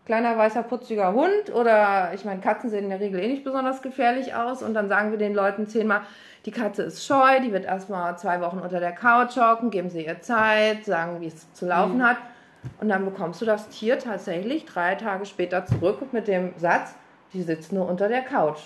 [0.05, 3.81] Kleiner weißer putziger Hund oder ich meine, Katzen sehen in der Regel eh nicht besonders
[3.81, 5.99] gefährlich aus und dann sagen wir den Leuten zehnmal,
[6.45, 10.05] die Katze ist scheu, die wird erstmal zwei Wochen unter der Couch hocken, geben sie
[10.05, 12.15] ihr Zeit, sagen, wie es zu laufen hat.
[12.79, 16.95] Und dann bekommst du das Tier tatsächlich drei Tage später zurück mit dem Satz,
[17.33, 18.61] die sitzt nur unter der Couch.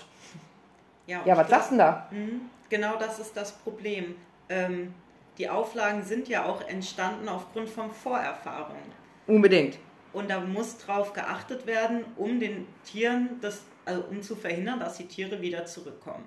[1.06, 2.08] Ja, Ja, was sagst du denn da?
[2.10, 4.14] Mhm, Genau das ist das Problem.
[4.48, 4.94] Ähm,
[5.36, 8.80] die Auflagen sind ja auch entstanden aufgrund von Vorerfahrungen.
[9.26, 9.78] Unbedingt.
[10.14, 14.96] Und da muss drauf geachtet werden, um den Tieren das, also um zu verhindern, dass
[14.96, 16.24] die Tiere wieder zurückkommen.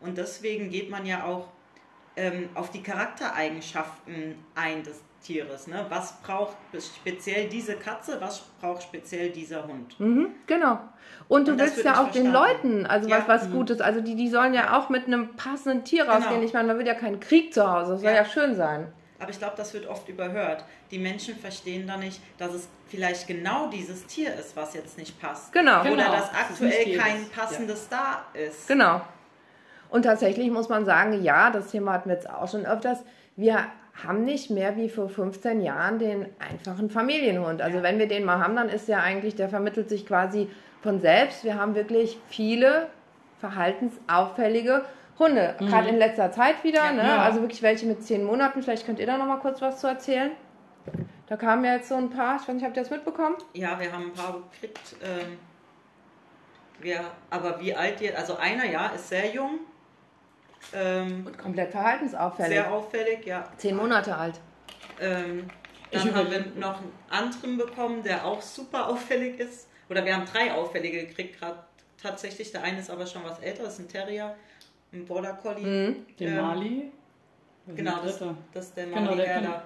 [0.00, 1.48] Und deswegen geht man ja auch
[2.16, 5.66] ähm, auf die Charaktereigenschaften ein des Tieres.
[5.66, 5.86] Ne?
[5.88, 6.56] Was braucht
[7.00, 9.98] speziell diese Katze, was braucht speziell dieser Hund?
[9.98, 10.78] Mhm, genau.
[11.28, 12.30] Und du Und das willst ja auch den.
[12.32, 13.18] Leuten, also Ja.
[13.26, 16.34] was, was Gutes, also die, die sollen ja auch mit einem passenden Tier rausgehen.
[16.34, 16.44] Genau.
[16.46, 18.24] Ich meine, man will ja keinen Krieg zu Hause, das soll ja, Ja.
[18.24, 18.92] schön sein.
[19.18, 20.64] Aber ich glaube, das wird oft überhört.
[20.90, 25.20] Die Menschen verstehen da nicht, dass es vielleicht genau dieses Tier ist, was jetzt nicht
[25.20, 25.52] passt.
[25.52, 25.94] Genau, Genau.
[25.94, 27.02] Oder dass das ist aktuell jedes.
[27.02, 28.66] kein passendes da ist.
[28.66, 29.00] genau.
[29.90, 32.98] Und tatsächlich muss man sagen, ja, das Thema hatten wir jetzt auch schon öfters,
[33.36, 33.66] wir
[34.06, 37.60] haben nicht mehr wie vor 15 Jahren den einfachen Familienhund.
[37.60, 37.82] Also Ja.
[37.82, 40.48] wenn wir den mal haben, dann ist der eigentlich, der vermittelt sich quasi
[40.82, 41.44] von selbst.
[41.44, 42.88] Wir haben wirklich viele
[43.40, 44.84] verhaltensauffällige
[45.18, 46.84] Hunde, gerade in letzter Zeit wieder.
[46.86, 47.02] Ja, ne?
[47.02, 47.22] ja.
[47.22, 48.62] Also wirklich welche mit zehn Monaten.
[48.62, 50.32] Vielleicht könnt ihr da noch mal kurz was zu erzählen.
[51.28, 53.36] Da kamen ja jetzt so ein paar, ich weiß nicht, habt ihr das mitbekommen?
[53.54, 54.96] Ja, wir haben ein paar gekriegt.
[55.02, 55.38] Ähm,
[56.80, 57.00] wir,
[57.30, 59.60] aber wie alt die, also einer ja, ist sehr jung.
[60.74, 62.52] Ähm, Komplett verhaltensauffällig.
[62.52, 63.48] sehr auffällig, ja.
[63.56, 64.40] Zehn Monate alt.
[65.00, 65.48] Ähm,
[65.90, 69.68] Dann Ich haben wir noch einen anderen bekommen, der auch super auffällig ist.
[69.90, 71.58] Oder wir haben drei auffällige gekriegt, gerade
[72.02, 72.50] tatsächlich.
[72.52, 74.34] Der eine ist aber schon was älter, das ist ein Terrier,
[74.92, 75.66] ein Border Collie.
[75.66, 76.06] Mhm.
[76.18, 76.92] Den Ähm, Mali.
[77.66, 78.34] Genau, das, Dritte.
[78.54, 79.46] das ist der Genau, Mali der Gerda.
[79.52, 79.62] kann-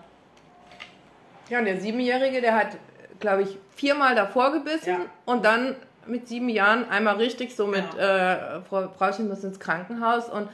[1.48, 2.76] Ja, und der Siebenjährige, der hat,
[3.20, 5.00] glaube ich, viermal davor gebissen Ja.
[5.26, 8.56] und dann mit sieben Jahren einmal richtig so mit, Ja.
[8.58, 10.48] äh, Frau Frauchen muss ins Krankenhaus und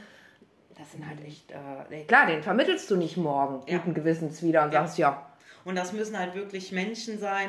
[0.83, 3.79] das sind halt echt, äh, klar, den vermittelst du nicht morgen Ja.
[3.79, 4.81] guten Gewissens wieder und Ja.
[4.83, 5.27] sagst, ja,
[5.65, 7.49] Und das müssen halt wirklich Menschen sein,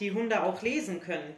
[0.00, 1.36] die Hunde auch lesen können.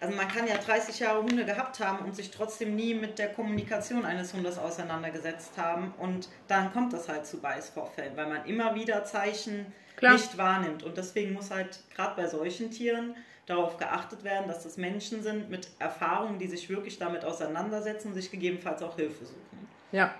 [0.00, 3.28] Also man kann ja 30 Jahre Hunde gehabt haben und sich trotzdem nie mit der
[3.32, 5.94] Kommunikation eines Hundes auseinandergesetzt haben.
[5.98, 10.14] Und dann kommt es halt zu Beißvorfällen, weil man immer wieder Zeichen Klar.
[10.14, 10.82] nicht wahrnimmt.
[10.82, 13.14] Und deswegen muss halt gerade bei solchen Tieren
[13.46, 18.14] darauf geachtet werden, dass es Menschen sind mit Erfahrungen, die sich wirklich damit auseinandersetzen und
[18.14, 19.68] sich gegebenenfalls auch Hilfe suchen.
[19.92, 20.12] Ja.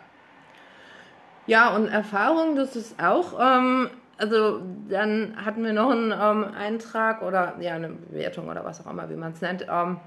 [1.46, 7.22] Ja, und Erfahrung, das ist auch, ähm, also dann hatten wir noch einen ähm, Eintrag
[7.22, 9.98] oder ja, eine Bewertung oder was auch immer, wie man es nennt, ähm,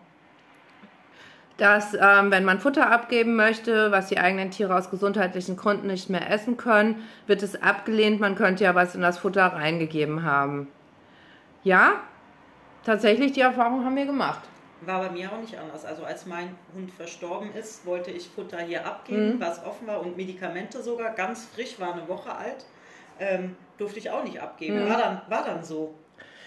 [1.57, 6.09] dass ähm, wenn man Futter abgeben möchte, was die eigenen Tiere aus gesundheitlichen Gründen nicht
[6.09, 10.67] mehr essen können, wird es abgelehnt, man könnte ja was in das Futter reingegeben haben.
[11.63, 11.93] Ja,
[12.85, 14.41] tatsächlich, die Erfahrung haben wir gemacht.
[14.81, 15.85] War bei mir auch nicht anders.
[15.85, 20.17] Also als mein Hund verstorben ist, wollte ich Futter hier abgeben, was offen war und
[20.17, 22.65] Medikamente sogar, ganz frisch, war eine Woche alt,
[23.19, 24.87] ähm, durfte ich auch nicht abgeben.
[24.87, 25.95] War, dann, war dann so.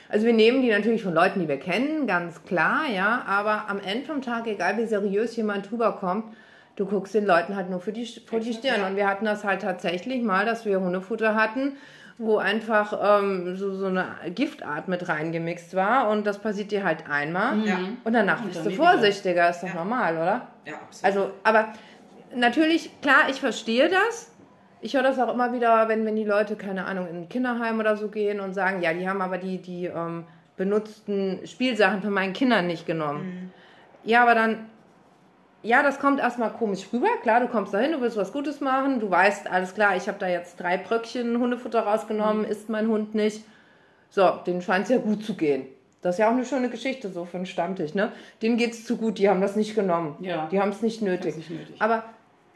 [0.09, 3.25] Also wir nehmen die natürlich von Leuten, die wir kennen, ganz klar, ja.
[3.27, 6.35] Aber am Ende vom Tag, egal wie seriös jemand rüberkommt,
[6.77, 8.83] du guckst den Leuten halt nur für die, vor die Stirn.
[8.85, 11.77] Und wir hatten das halt tatsächlich mal, dass wir Hundefutter hatten,
[12.23, 16.11] wo einfach ähm, so, so eine Giftart mit reingemixt war.
[16.11, 17.59] Und das passiert dir halt einmal.
[17.67, 17.79] Ja.
[18.05, 19.75] Und danach bist du vorsichtiger, ist doch Ja.
[19.77, 20.47] normal, oder?
[20.67, 21.05] Ja, absolut.
[21.05, 21.69] Also, aber
[22.37, 24.31] natürlich, klar, ich verstehe das.
[24.83, 27.81] Ich höre das auch immer wieder, wenn, wenn die Leute, keine Ahnung, in ein Kinderheim
[27.81, 30.25] oder so gehen und sagen, ja, die haben aber die, die ähm,
[30.59, 33.51] benutzten Spielsachen von meinen Kindern nicht genommen.
[34.05, 34.67] Ja, aber dann,
[35.63, 37.09] ja, das kommt erstmal komisch rüber.
[37.23, 40.19] Klar, du kommst dahin, du willst was Gutes machen, du weißt, alles klar, ich habe
[40.19, 43.45] da jetzt drei Bröckchen Hundefutter rausgenommen, isst mein Hund nicht.
[44.09, 45.67] So, denen scheint es ja gut zu gehen.
[46.03, 48.11] Das ist ja auch eine schöne Geschichte so für einen Stammtisch, ne?
[48.41, 50.17] Denen geht es zu gut, die haben das nicht genommen.
[50.21, 50.49] Ja.
[50.51, 51.37] Die haben es nicht nötig.
[51.37, 51.77] Nicht nötig.
[51.79, 52.05] Aber,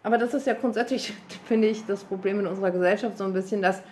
[0.02, 1.12] aber das ist ja grundsätzlich,
[1.44, 3.82] finde ich, das Problem in unserer Gesellschaft so ein bisschen, dass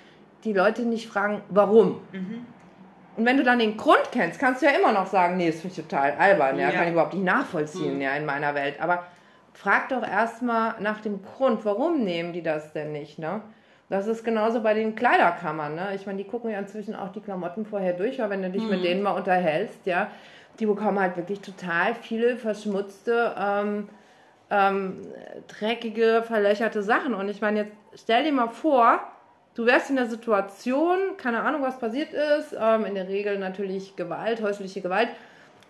[0.44, 2.00] die Leute nicht fragen, warum.
[3.16, 5.60] Und wenn du dann den Grund kennst, kannst du ja immer noch sagen, nee, das
[5.60, 6.74] finde ich total albern, ja, Ja.
[6.78, 8.80] kann ich überhaupt nicht nachvollziehen, ja, in meiner Welt.
[8.80, 9.04] Aber
[9.52, 13.42] frag doch erstmal nach dem Grund, warum nehmen die das denn nicht, ne?
[13.90, 15.88] Das ist genauso bei den Kleiderkammern, ne?
[15.94, 18.66] Ich meine, die gucken ja inzwischen auch die Klamotten vorher durch, aber wenn du dich
[18.66, 20.08] mit denen mal unterhältst, ja,
[20.58, 23.90] die bekommen halt wirklich total viele verschmutzte, ähm,
[24.50, 25.02] ähm,
[25.48, 27.12] dreckige, verlöcherte Sachen.
[27.14, 29.00] Und ich meine, jetzt stell dir mal vor,
[29.54, 33.96] du wärst in der Situation, keine Ahnung, was passiert ist, ähm, in der Regel natürlich
[33.96, 35.08] Gewalt, häusliche Gewalt.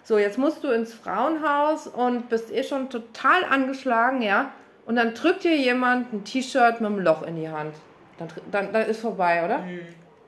[0.04, 4.50] So, jetzt musst du ins Frauenhaus und bist eh schon total angeschlagen, ja.
[4.84, 7.74] Und dann drückt dir jemand ein T-Shirt mit einem Loch in die Hand.
[8.18, 9.60] Dann, dann, dann ist vorbei, oder?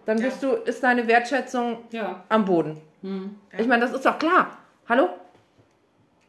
[0.06, 2.22] Dann bist du, ist deine Wertschätzung Ja.
[2.28, 2.80] am Boden.
[3.58, 4.56] Ich meine, das ist doch klar.
[4.88, 5.08] Hallo?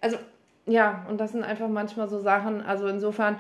[0.01, 0.17] Also,
[0.65, 2.65] ja, und das sind einfach manchmal so Sachen.
[2.65, 3.37] Also insofern,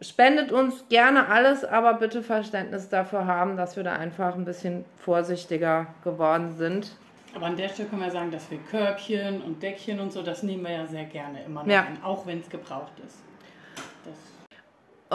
[0.00, 4.84] spendet uns gerne alles, aber bitte Verständnis dafür haben, dass wir da einfach ein bisschen
[4.98, 6.96] vorsichtiger geworden sind.
[7.34, 10.42] Aber an der Stelle können wir sagen, dass wir Körbchen und Deckchen und so, das
[10.42, 11.80] nehmen wir ja sehr gerne immer noch Ja.
[11.82, 13.18] ein, auch wenn es gebraucht ist.
[14.04, 14.14] Das,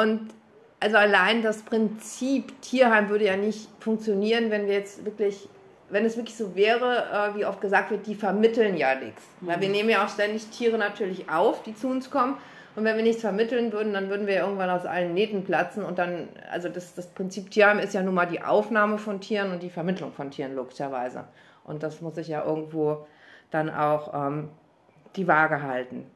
[0.04, 0.30] Und
[0.80, 5.48] also allein das Prinzip Tierheim würde ja nicht funktionieren, wenn wir jetzt wirklich,
[5.90, 9.24] wenn es wirklich so wäre, äh, wie oft gesagt wird, die vermitteln ja nichts.
[9.42, 12.38] Weil wir nehmen ja auch ständig Tiere natürlich auf, die zu uns kommen.
[12.76, 15.84] Und wenn wir nichts vermitteln würden, dann würden wir irgendwann aus allen Nähten platzen.
[15.84, 19.52] Und dann, also das, das Prinzip Tierheim ist ja nun mal die Aufnahme von Tieren
[19.52, 21.26] und die Vermittlung von Tieren, logischerweise.
[21.64, 23.06] Und das muss sich ja irgendwo
[23.52, 24.50] dann auch ähm,
[25.16, 26.10] die Waage halten.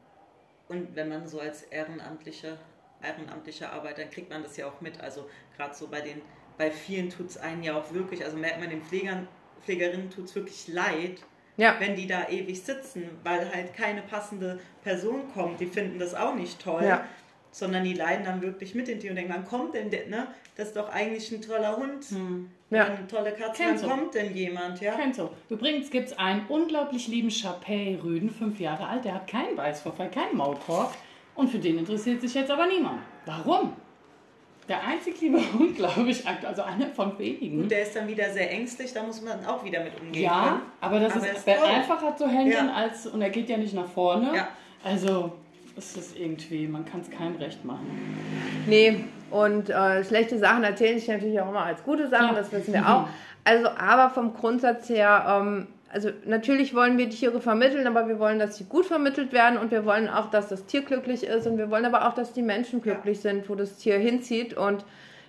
[0.68, 2.58] Und wenn man so als ehrenamtliche,
[3.02, 5.00] ehrenamtlicher Arbeiter, dann kriegt man das ja auch mit.
[5.00, 6.20] Also gerade so bei den,
[6.58, 9.28] bei vielen tut es einen ja auch wirklich, also merkt man den Pflegern,
[9.62, 11.22] Pflegerinnen tut es wirklich leid,
[11.58, 15.60] Ja, wenn die da ewig sitzen, weil halt keine passende Person kommt.
[15.60, 16.84] Die finden das auch nicht toll.
[16.84, 17.04] Ja.
[17.50, 20.28] Sondern die leiden dann wirklich mit den Tieren und denken, wann kommt denn der, ne?
[20.54, 22.06] Das ist doch eigentlich ein toller Hund.
[22.70, 22.84] Ja.
[22.84, 24.94] Eine tolle Katze, wann kommt denn jemand, ja?
[24.94, 25.30] Kennt so.
[25.48, 30.36] Übrigens gibt es einen unglaublich lieben Chapey-Rüden, fünf Jahre alt, der hat keinen Beißvorfall, keinen
[30.36, 30.94] Maulkorb.
[31.34, 33.00] Und für den interessiert sich jetzt aber niemand.
[33.24, 33.72] Warum?
[34.68, 37.62] Der einzig liebe Hund, glaube ich, akt- also einer von wenigen.
[37.62, 40.44] Und der ist dann wieder sehr ängstlich, da muss man auch wieder mit umgehen Ja,
[40.44, 40.60] können.
[40.80, 42.74] aber das Aber ist, ist einfacher zu handeln Ja.
[42.74, 44.30] als und er geht ja nicht nach vorne.
[44.34, 44.48] Ja.
[44.84, 45.32] Also
[45.76, 47.86] ist es irgendwie, man kann es keinem recht machen.
[48.66, 52.72] Nee, Und äh, schlechte Sachen erzählen sich natürlich auch immer als gute Sachen, das wissen
[52.74, 53.08] wir auch.
[53.44, 58.38] Also, aber vom Grundsatz her, ähm, also natürlich wollen wir Tiere vermitteln, aber wir wollen,
[58.38, 61.56] dass sie gut vermittelt werden und wir wollen auch, dass das Tier glücklich ist und
[61.56, 63.30] wir wollen aber auch, dass die Menschen glücklich ja.
[63.30, 64.84] sind, wo das Tier hinzieht und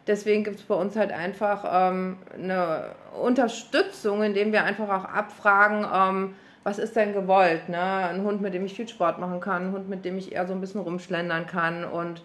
[0.07, 2.91] deswegen gibt es bei uns halt einfach ähm, eine
[3.21, 7.69] Unterstützung, indem wir einfach auch abfragen, ähm, was ist denn gewollt?
[7.69, 7.79] Ne?
[7.79, 10.45] Ein Hund, mit dem ich viel Sport machen kann, ein Hund, mit dem ich eher
[10.45, 12.21] so ein bisschen rumschlendern kann und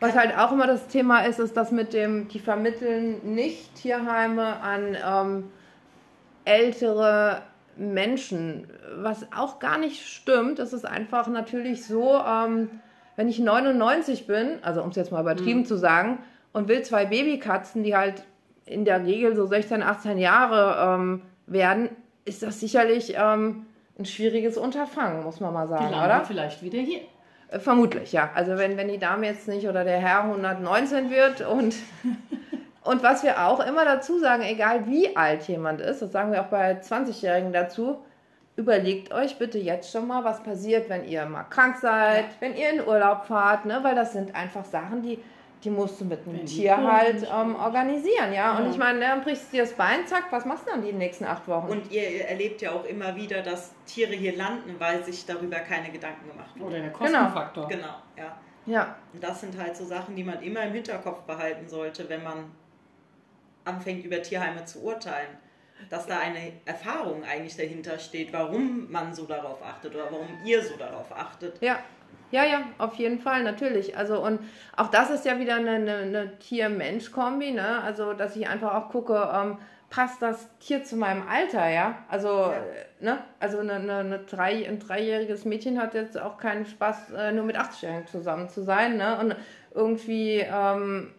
[0.00, 4.60] was halt auch immer das Thema ist, ist, dass mit dem, die vermitteln nicht Tierheime
[4.60, 5.44] an ähm,
[6.44, 7.42] ältere
[7.76, 10.58] Menschen, was auch gar nicht stimmt.
[10.58, 12.70] Es ist einfach natürlich so, ähm,
[13.16, 15.66] wenn ich 99 bin, also um es jetzt mal übertrieben mhm.
[15.66, 16.18] zu sagen,
[16.52, 18.22] und will zwei Babykatzen, die halt
[18.66, 21.90] in der Regel so 16, 18 Jahre ähm, werden,
[22.24, 23.66] ist das sicherlich ähm,
[23.98, 26.24] ein schwieriges Unterfangen, muss man mal sagen, die oder?
[26.24, 27.00] vielleicht wieder hier.
[27.48, 28.30] Äh, vermutlich, ja.
[28.34, 31.74] Also wenn, wenn die Dame jetzt nicht oder der Herr 119 wird und
[32.84, 36.42] Und was wir auch immer dazu sagen, egal wie alt jemand ist, das sagen wir
[36.42, 38.04] auch bei 20-Jährigen dazu,
[38.56, 42.30] überlegt euch bitte jetzt schon mal, was passiert, wenn ihr mal krank seid, ja.
[42.40, 43.80] wenn ihr in Urlaub fahrt, ne?
[43.82, 45.18] weil das sind einfach Sachen, die,
[45.64, 48.52] die musst du mit einem wenn Tier halt ähm, organisieren, ja?
[48.52, 48.58] ja.
[48.58, 50.92] Und ich meine, dann brichst du dir das Bein, zack, was machst du dann die
[50.92, 51.68] nächsten acht Wochen?
[51.68, 55.90] Und ihr erlebt ja auch immer wieder, dass Tiere hier landen, weil sich darüber keine
[55.90, 56.68] Gedanken gemacht wurden.
[56.68, 57.66] Oder der Kostenfaktor.
[57.66, 58.36] Genau, genau ja.
[58.66, 58.96] Ja.
[59.12, 62.50] Und das sind halt so Sachen, die man immer im Hinterkopf behalten sollte, wenn man
[63.64, 65.28] anfängt, über Tierheime zu urteilen.
[65.90, 70.62] Dass da eine Erfahrung eigentlich dahinter steht, warum man so darauf achtet oder warum ihr
[70.62, 71.60] so darauf achtet.
[71.60, 71.80] Ja,
[72.30, 73.96] ja, ja, auf jeden Fall, natürlich.
[73.96, 74.40] Also und
[74.76, 77.82] auch das ist ja wieder eine, eine, eine Tier-Mensch-Kombi, ne?
[77.82, 79.58] Also dass ich einfach auch gucke, ähm,
[79.90, 81.98] passt das Tier zu meinem Alter, ja?
[82.08, 82.62] Also, ja.
[83.00, 83.18] ne?
[83.38, 87.44] Also eine, eine, eine drei, ein dreijähriges Mädchen hat jetzt auch keinen Spaß, äh, nur
[87.44, 89.18] mit 80-Jährigen zusammen zu sein, ne?
[89.20, 89.36] Und
[89.72, 91.12] irgendwie ähm,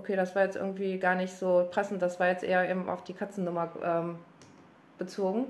[0.00, 3.04] okay, das war jetzt irgendwie gar nicht so passend, das war jetzt eher eben auf
[3.04, 4.18] die Katzennummer ähm,
[4.98, 5.46] bezogen.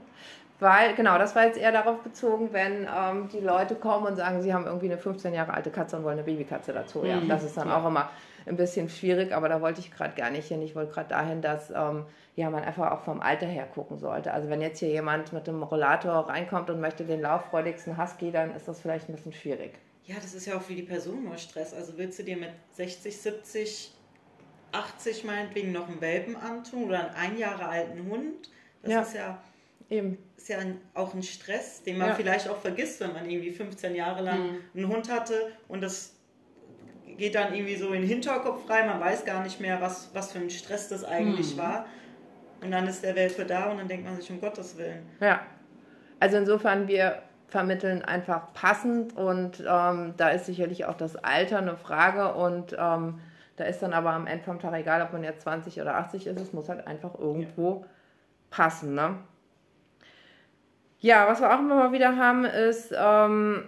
[0.58, 4.42] Weil, genau, das war jetzt eher darauf bezogen, wenn ähm, die Leute kommen und sagen,
[4.42, 7.02] sie haben irgendwie eine 15 Jahre alte Katze und wollen eine Babykatze dazu.
[7.04, 7.28] Ja, mhm.
[7.28, 7.80] das ist dann ja.
[7.80, 8.10] auch immer
[8.46, 10.60] ein bisschen schwierig, aber da wollte ich gerade gar nicht hin.
[10.60, 12.04] Ich wollte gerade dahin, dass ähm,
[12.36, 14.34] ja, man einfach auch vom Alter her gucken sollte.
[14.34, 18.54] Also wenn jetzt hier jemand mit einem Rollator reinkommt und möchte den lauffreudigsten Husky, dann
[18.54, 19.72] ist das vielleicht ein bisschen schwierig.
[20.04, 21.72] Ja, das ist ja auch für die Person nur Stress.
[21.72, 23.92] Also willst du dir mit 60, 70
[24.72, 28.50] 80 meinetwegen noch einen Welpen antun oder einen ein Jahre alten Hund.
[28.82, 29.02] Das ja.
[29.02, 29.42] ist ja
[29.90, 30.18] Eben.
[30.36, 32.14] Ist ja ein, auch ein Stress, den man ja.
[32.14, 34.58] vielleicht auch vergisst, wenn man irgendwie 15 Jahre lang mhm.
[34.74, 35.34] einen Hund hatte
[35.66, 36.14] und das
[37.18, 40.32] geht dann irgendwie so in den Hinterkopf rein, man weiß gar nicht mehr, was, was
[40.32, 41.58] für ein Stress das eigentlich mhm.
[41.58, 41.86] war.
[42.62, 45.02] Und dann ist der Welpe da und dann denkt man sich, um Gottes Willen.
[45.20, 45.40] Ja.
[46.20, 51.76] Also insofern, wir vermitteln einfach passend und ähm, da ist sicherlich auch das Alter eine
[51.76, 53.18] Frage und ähm,
[53.60, 56.26] da ist dann aber am Ende vom Tag egal, ob man jetzt 20 oder 80
[56.26, 57.84] ist, es muss halt einfach irgendwo
[58.50, 58.94] passen.
[58.94, 59.16] Ne?
[61.00, 63.64] Ja, was wir auch immer mal wieder haben, ist, ähm,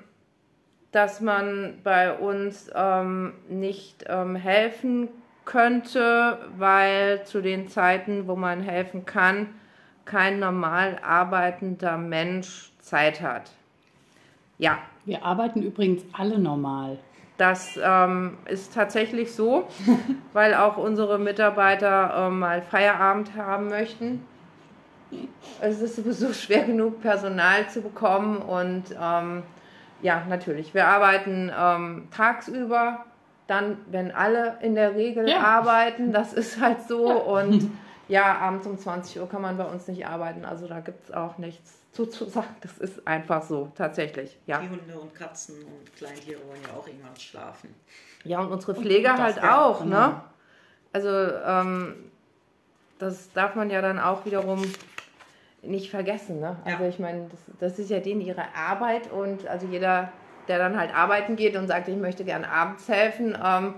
[0.92, 5.09] dass man bei uns ähm, nicht ähm, helfen
[5.44, 9.48] könnte, weil zu den Zeiten, wo man helfen kann,
[10.05, 13.50] kein normal arbeitender Mensch Zeit hat.
[14.59, 14.78] Ja.
[15.05, 16.96] Wir arbeiten übrigens alle normal.
[17.38, 19.66] Das ähm, ist tatsächlich so,
[20.33, 24.25] weil auch unsere Mitarbeiter äh, mal Feierabend haben möchten.
[25.61, 29.42] Es ist sowieso schwer genug, Personal zu bekommen und ähm,
[30.01, 30.75] ja, natürlich.
[30.75, 33.05] Wir arbeiten ähm, tagsüber,
[33.47, 35.40] dann, wenn alle in der Regel ja.
[35.40, 37.71] arbeiten, das ist halt so und
[38.09, 41.15] ja, abends um 20 Uhr kann man bei uns nicht arbeiten, also da gibt es
[41.15, 42.57] auch nichts sozusagen.
[42.61, 44.38] Das ist einfach so, tatsächlich.
[44.47, 44.61] Ja.
[44.61, 47.75] Die Hunde und Katzen und Kleintiere wollen ja auch irgendwann schlafen.
[48.25, 49.91] Ja, und unsere Pfleger und halt auch, ja, ne?
[49.91, 50.23] Genau.
[50.95, 51.95] Also, ähm,
[52.99, 54.62] das darf man ja dann auch wiederum
[55.62, 56.57] nicht vergessen, ne?
[56.65, 56.88] Also, ja.
[56.88, 60.12] ich meine, das, das ist ja denen ihre Arbeit und also jeder,
[60.49, 63.75] der dann halt arbeiten geht und sagt, ich möchte gerne abends helfen, ähm,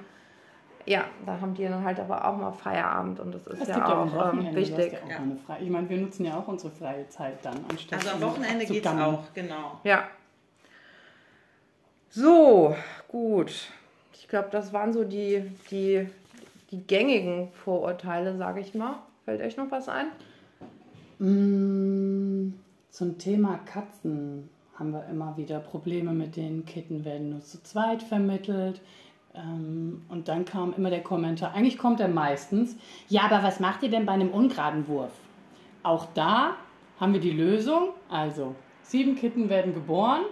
[0.86, 4.02] ja, da haben die dann halt aber auch mal Feierabend und das ist das ja
[4.02, 4.92] auch ähm, wichtig.
[5.08, 8.00] Ja auch ich meine, wir nutzen ja auch unsere freie Zeit dann anstatt.
[8.00, 9.80] Also am Wochenende geht es auch, genau.
[9.84, 10.04] Ja.
[12.10, 12.76] So,
[13.08, 13.68] gut.
[14.12, 16.08] Ich glaube, das waren so die, die,
[16.70, 18.96] die gängigen Vorurteile, sage ich mal.
[19.24, 20.06] Fällt euch noch was ein?
[21.18, 22.54] Mm,
[22.90, 24.48] zum Thema Katzen
[24.78, 28.80] haben wir immer wieder Probleme mit den Kitten, werden nur zu zweit vermittelt.
[29.34, 32.76] Ähm, und dann kam immer der Kommentar, eigentlich kommt er meistens,
[33.08, 35.12] ja, aber was macht ihr denn bei einem ungeraden Wurf?
[35.82, 36.56] Auch da
[37.00, 40.24] haben wir die Lösung, also sieben Kitten werden geboren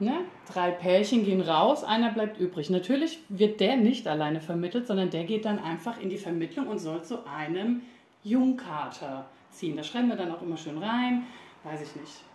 [0.00, 0.20] Ne?
[0.52, 2.70] Drei Pärchen gehen raus, einer bleibt übrig.
[2.70, 6.78] Natürlich wird der nicht alleine vermittelt, sondern der geht dann einfach in die Vermittlung und
[6.78, 7.82] soll zu einem
[8.22, 9.76] Jungkater ziehen.
[9.76, 11.26] Da schreiben wir dann auch immer schön rein,
[11.64, 12.27] weiß ich nicht.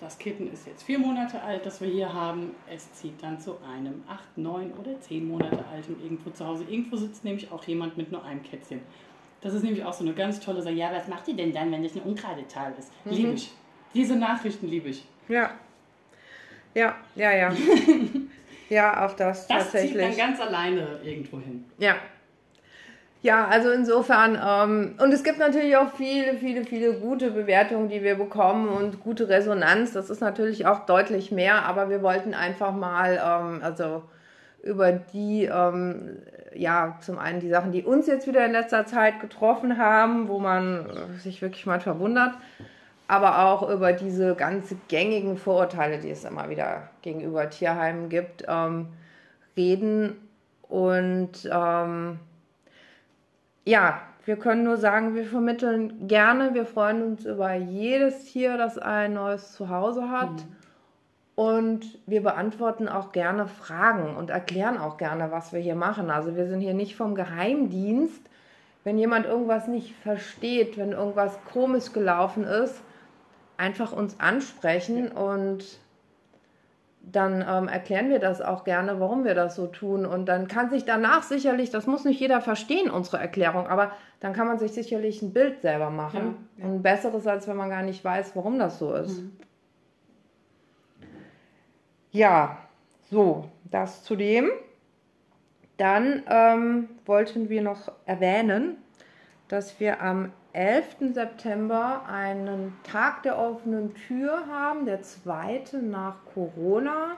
[0.00, 2.54] Das Kitten ist jetzt vier Monate alt, das wir hier haben.
[2.72, 6.64] Es zieht dann zu einem acht, neun oder zehn Monate alten irgendwo zu Hause.
[6.68, 8.80] Irgendwo sitzt nämlich auch jemand mit nur einem Kätzchen.
[9.40, 10.74] Das ist nämlich auch so eine ganz tolle Sache.
[10.74, 12.92] Ja, was macht ihr denn dann, wenn das eine ungerade Zahl ist?
[13.04, 13.12] Mhm.
[13.12, 13.52] Liebe ich.
[13.92, 15.04] Diese Nachrichten liebe ich.
[15.28, 15.50] Ja.
[16.74, 17.52] Ja, ja, ja.
[18.68, 19.48] ja, auch das.
[19.48, 21.64] Das zieht dann ganz alleine irgendwo hin.
[21.78, 21.96] Ja.
[23.20, 28.02] Ja, also insofern, ähm, und es gibt natürlich auch viele, viele, viele gute Bewertungen, die
[28.04, 29.92] wir bekommen und gute Resonanz.
[29.92, 34.04] Das ist natürlich auch deutlich mehr, aber wir wollten einfach mal, ähm, also
[34.62, 36.18] über die, ähm,
[36.54, 40.38] ja, zum einen die Sachen, die uns jetzt wieder in letzter Zeit getroffen haben, wo
[40.38, 40.86] man
[41.18, 42.34] sich wirklich mal verwundert,
[43.08, 48.88] aber auch über diese ganz gängigen Vorurteile, die es immer wieder gegenüber Tierheimen gibt, ähm,
[49.56, 50.16] reden.
[50.68, 52.18] Und ähm,
[53.68, 58.78] ja, wir können nur sagen, wir vermitteln gerne, wir freuen uns über jedes Tier, das
[58.78, 60.30] ein neues Zuhause hat.
[60.30, 60.56] Mhm.
[61.34, 66.10] Und wir beantworten auch gerne Fragen und erklären auch gerne, was wir hier machen.
[66.10, 68.22] Also wir sind hier nicht vom Geheimdienst.
[68.84, 72.80] Wenn jemand irgendwas nicht versteht, wenn irgendwas komisch gelaufen ist,
[73.58, 75.78] einfach uns ansprechen und
[77.12, 80.04] dann ähm, erklären wir das auch gerne, warum wir das so tun.
[80.04, 84.32] Und dann kann sich danach sicherlich, das muss nicht jeder verstehen, unsere Erklärung, aber dann
[84.32, 86.48] kann man sich sicherlich ein Bild selber machen.
[86.56, 86.70] Ja, ja.
[86.70, 89.22] Ein besseres, als wenn man gar nicht weiß, warum das so ist.
[89.22, 89.36] Mhm.
[92.10, 92.58] Ja,
[93.10, 94.50] so, das zu dem.
[95.76, 98.76] Dann ähm, wollten wir noch erwähnen,
[99.46, 101.14] dass wir am 11.
[101.14, 107.12] September einen Tag der offenen Tür haben, der zweite nach Corona.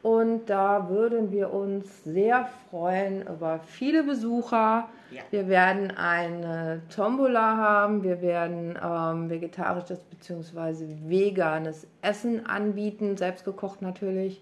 [0.00, 4.88] Und da würden wir uns sehr freuen über viele Besucher.
[5.10, 5.22] Ja.
[5.32, 10.86] Wir werden eine Tombola haben, wir werden ähm, vegetarisches bzw.
[11.08, 14.40] veganes Essen anbieten, selbstgekocht natürlich.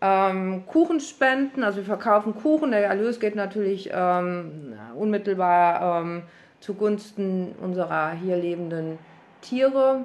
[0.00, 6.22] Ähm, Kuchen spenden, also wir verkaufen Kuchen, der Erlös geht natürlich ähm, unmittelbar ähm,
[6.60, 8.98] zugunsten unserer hier lebenden
[9.40, 10.04] Tiere.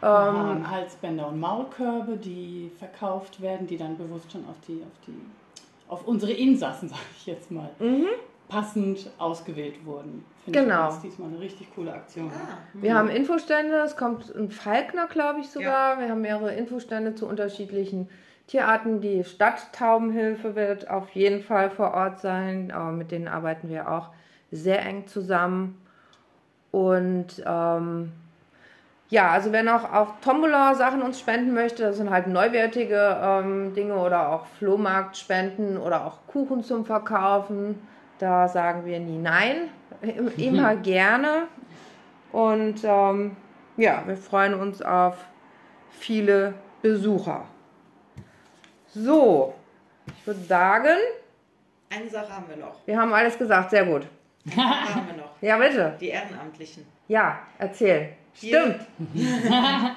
[0.00, 4.82] Wir haben ähm, Halsbänder und Maulkörbe, die verkauft werden, die dann bewusst schon auf die,
[4.82, 5.18] auf die,
[5.88, 8.06] auf unsere Insassen, sage ich jetzt mal, mhm.
[8.48, 10.24] passend ausgewählt wurden.
[10.44, 10.86] Finde genau.
[10.86, 12.30] Das ist diesmal eine richtig coole Aktion.
[12.30, 12.58] Ah.
[12.74, 12.96] Wir mhm.
[12.98, 15.94] haben Infostände, es kommt ein Falkner, glaube ich sogar.
[15.94, 16.00] Ja.
[16.00, 18.10] Wir haben mehrere Infostände zu unterschiedlichen
[18.46, 19.00] Tierarten.
[19.00, 22.70] Die Stadttaubenhilfe wird auf jeden Fall vor Ort sein.
[22.72, 24.10] Aber mit denen arbeiten wir auch
[24.54, 25.80] sehr eng zusammen.
[26.70, 28.12] Und ähm,
[29.10, 33.74] ja, also wenn auch, auch Tombola Sachen uns spenden möchte, das sind halt neuwertige ähm,
[33.74, 37.86] Dinge oder auch Flohmarktspenden oder auch Kuchen zum Verkaufen,
[38.18, 39.68] da sagen wir nie nein,
[40.36, 41.48] immer gerne.
[42.32, 43.36] Und ähm,
[43.76, 45.16] ja, wir freuen uns auf
[45.90, 47.44] viele Besucher.
[48.88, 49.54] So,
[50.06, 50.96] ich würde sagen.
[51.96, 52.84] Eine Sache haben wir noch.
[52.86, 54.08] Wir haben alles gesagt, sehr gut
[54.56, 55.30] haben wir noch.
[55.40, 55.96] Ja, bitte.
[56.00, 56.84] Die Ehrenamtlichen.
[57.08, 58.14] Ja, erzähl.
[58.36, 58.80] Stimmt.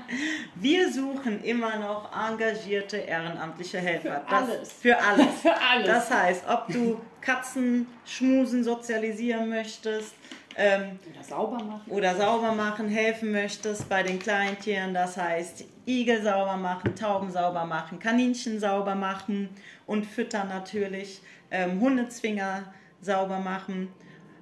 [0.56, 4.22] Wir suchen immer noch engagierte ehrenamtliche Helfer.
[4.22, 4.74] Für das, alles.
[4.74, 5.28] Für alles.
[5.41, 5.88] für alles.
[5.88, 10.14] Das heißt, ob du Katzen schmusen, sozialisieren möchtest,
[10.56, 11.91] ähm, oder sauber machen.
[11.91, 14.93] Oder sauber machen, helfen möchtest bei den Kleintieren.
[14.93, 19.50] Das heißt, Igel sauber machen, Tauben sauber machen, Kaninchen sauber machen
[19.88, 22.72] und füttern natürlich, ähm, Hundezwinger
[23.02, 23.89] sauber machen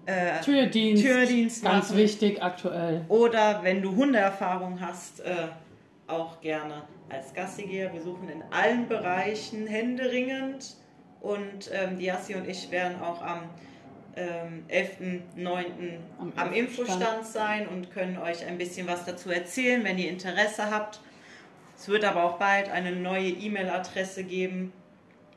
[0.06, 1.98] äh, Türdienst, Türdienst ganz machen.
[1.98, 3.06] wichtig aktuell.
[3.08, 5.48] Oder wenn du Hundeerfahrung hast, äh,
[6.08, 7.94] auch gerne als Gassigeher.
[7.94, 10.76] Wir suchen in allen Bereichen händeringend
[11.22, 13.50] und ähm, Diassi und ich werden auch am
[14.16, 15.66] ähm, 11.09.
[16.20, 20.72] am, am Infostand sein und können euch ein bisschen was dazu erzählen, wenn ihr Interesse
[20.72, 21.00] habt.
[21.78, 24.72] Es wird aber auch bald eine neue E-Mail-Adresse geben,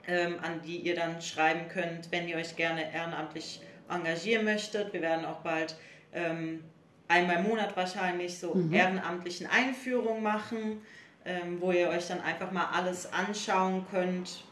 [0.07, 4.93] ähm, an die ihr dann schreiben könnt, wenn ihr euch gerne ehrenamtlich engagieren möchtet.
[4.93, 5.77] Wir werden auch bald
[6.13, 6.65] ähm,
[7.09, 8.73] einmal im Monat wahrscheinlich so mhm.
[8.73, 10.83] ehrenamtlichen Einführungen machen,
[11.25, 14.45] ähm, wo ihr euch dann einfach mal alles anschauen könnt,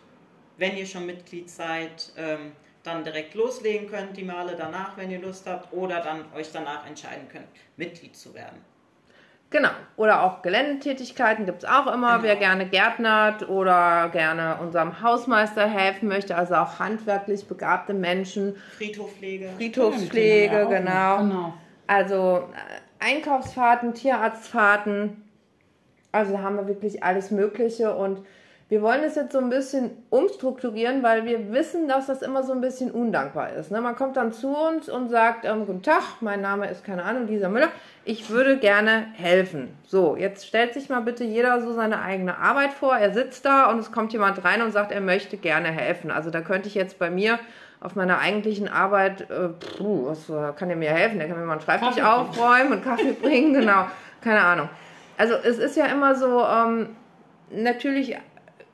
[0.58, 2.12] wenn ihr schon Mitglied seid.
[2.16, 2.52] Ähm,
[2.86, 6.86] dann direkt loslegen könnt, die Male danach, wenn ihr Lust habt, oder dann euch danach
[6.86, 8.64] entscheiden könnt, Mitglied zu werden.
[9.50, 9.70] Genau.
[9.96, 12.14] Oder auch Geländetätigkeiten gibt es auch immer.
[12.14, 12.22] Genau.
[12.24, 18.56] Wer gerne gärtnert oder gerne unserem Hausmeister helfen möchte, also auch handwerklich begabte Menschen.
[18.76, 19.50] Friedhofpflege.
[19.56, 21.18] Friedhofspflege, ja, genau.
[21.18, 21.54] genau.
[21.86, 25.22] Also äh, Einkaufsfahrten, Tierarztfahrten.
[26.10, 28.24] Also haben wir wirklich alles Mögliche und
[28.68, 32.52] wir wollen es jetzt so ein bisschen umstrukturieren, weil wir wissen, dass das immer so
[32.52, 33.70] ein bisschen undankbar ist.
[33.70, 33.80] Ne?
[33.80, 37.28] Man kommt dann zu uns und sagt, ähm, guten Tag, mein Name ist, keine Ahnung,
[37.28, 37.68] Lisa Müller,
[38.04, 39.68] ich würde gerne helfen.
[39.86, 42.96] So, jetzt stellt sich mal bitte jeder so seine eigene Arbeit vor.
[42.96, 46.10] Er sitzt da und es kommt jemand rein und sagt, er möchte gerne helfen.
[46.10, 47.38] Also da könnte ich jetzt bei mir
[47.78, 49.48] auf meiner eigentlichen Arbeit, äh,
[49.78, 51.20] puh, was kann der mir helfen?
[51.20, 53.86] Der kann mir mal einen Schreibtisch aufräumen und Kaffee bringen, genau,
[54.22, 54.68] keine Ahnung.
[55.18, 56.96] Also es ist ja immer so, ähm,
[57.50, 58.16] natürlich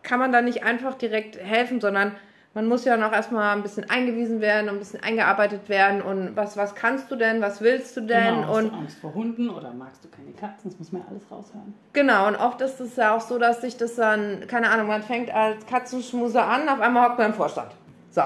[0.03, 2.13] kann man da nicht einfach direkt helfen, sondern
[2.55, 6.37] man muss ja noch erstmal ein bisschen eingewiesen werden und ein bisschen eingearbeitet werden und
[6.37, 8.35] was, was kannst du denn, was willst du denn?
[8.35, 10.71] Genau, hast und du Angst vor Hunden oder magst du keine Katzen?
[10.71, 11.75] Das muss man ja alles raushören.
[11.95, 15.03] Genau, und oft ist es ja auch so, dass sich das dann, keine Ahnung, man
[15.03, 17.71] fängt als Katzenschmuser an, auf einmal hockt man im Vorstand.
[18.11, 18.23] So.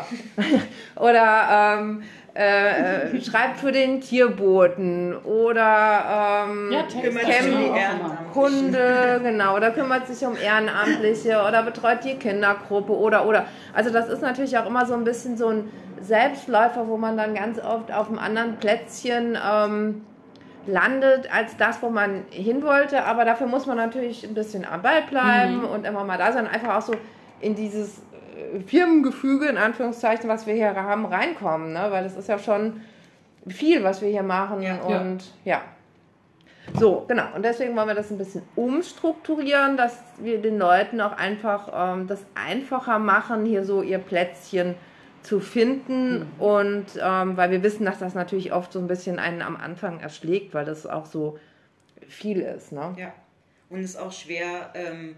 [1.01, 2.03] oder ähm,
[2.37, 10.37] äh, schreibt für den Tierboten oder ähm, ja, Camp Hunde, genau, oder kümmert sich um
[10.37, 13.47] Ehrenamtliche oder betreut die Kindergruppe oder oder.
[13.73, 17.35] Also das ist natürlich auch immer so ein bisschen so ein Selbstläufer, wo man dann
[17.35, 20.05] ganz oft auf einem anderen Plätzchen ähm,
[20.67, 23.05] landet als das, wo man hin wollte.
[23.05, 25.65] Aber dafür muss man natürlich ein bisschen am Ball bleiben mhm.
[25.65, 26.93] und immer mal da sein, einfach auch so
[27.41, 28.03] in dieses
[28.67, 31.73] Firmengefüge, in Anführungszeichen, was wir hier haben, reinkommen.
[31.73, 31.87] Ne?
[31.91, 32.81] Weil es ist ja schon
[33.49, 34.63] viel, was wir hier machen.
[34.63, 34.81] Ja.
[34.81, 35.63] Und ja.
[36.75, 37.27] So, genau.
[37.35, 42.07] Und deswegen wollen wir das ein bisschen umstrukturieren, dass wir den Leuten auch einfach ähm,
[42.07, 44.75] das einfacher machen, hier so ihr Plätzchen
[45.23, 46.19] zu finden.
[46.19, 46.27] Mhm.
[46.39, 50.01] Und ähm, weil wir wissen, dass das natürlich oft so ein bisschen einen am Anfang
[50.01, 51.39] erschlägt, weil das auch so
[52.09, 52.73] viel ist.
[52.73, 52.95] Ne?
[52.99, 53.13] Ja.
[53.69, 55.17] Und es ist auch schwer, ähm,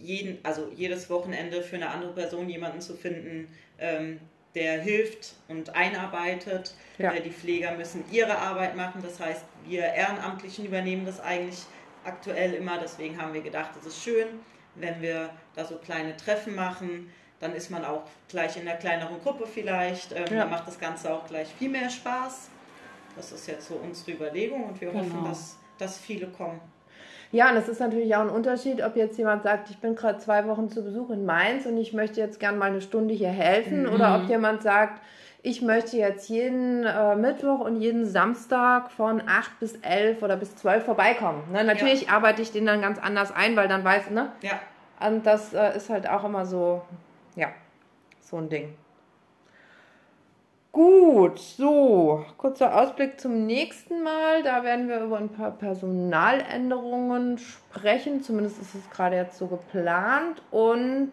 [0.00, 4.20] jeden, also jedes Wochenende für eine andere Person jemanden zu finden, ähm,
[4.54, 6.74] der hilft und einarbeitet.
[6.98, 7.12] Ja.
[7.12, 9.02] Äh, die Pfleger müssen ihre Arbeit machen.
[9.02, 11.60] Das heißt, wir Ehrenamtlichen übernehmen das eigentlich
[12.04, 12.78] aktuell immer.
[12.78, 14.26] Deswegen haben wir gedacht, es ist schön,
[14.74, 17.12] wenn wir da so kleine Treffen machen.
[17.40, 20.12] Dann ist man auch gleich in einer kleineren Gruppe vielleicht.
[20.12, 20.40] Ähm, ja.
[20.40, 22.48] Dann macht das Ganze auch gleich viel mehr Spaß.
[23.14, 25.04] Das ist jetzt so unsere Überlegung und wir genau.
[25.04, 26.60] hoffen, dass, dass viele kommen.
[27.30, 30.18] Ja, und es ist natürlich auch ein Unterschied, ob jetzt jemand sagt, ich bin gerade
[30.18, 33.28] zwei Wochen zu Besuch in Mainz und ich möchte jetzt gerne mal eine Stunde hier
[33.28, 33.92] helfen, mhm.
[33.92, 35.02] oder ob jemand sagt,
[35.42, 40.56] ich möchte jetzt jeden äh, Mittwoch und jeden Samstag von 8 bis 11 oder bis
[40.56, 41.42] 12 vorbeikommen.
[41.52, 41.64] Ne?
[41.64, 42.12] Natürlich ja.
[42.12, 44.32] arbeite ich den dann ganz anders ein, weil dann weiß, ne?
[44.42, 44.58] Ja.
[45.06, 46.82] Und das äh, ist halt auch immer so,
[47.36, 47.48] ja,
[48.20, 48.74] so ein Ding.
[50.78, 54.44] Gut, so, kurzer Ausblick zum nächsten Mal.
[54.44, 58.22] Da werden wir über ein paar Personaländerungen sprechen.
[58.22, 60.40] Zumindest ist es gerade jetzt so geplant.
[60.52, 61.10] Und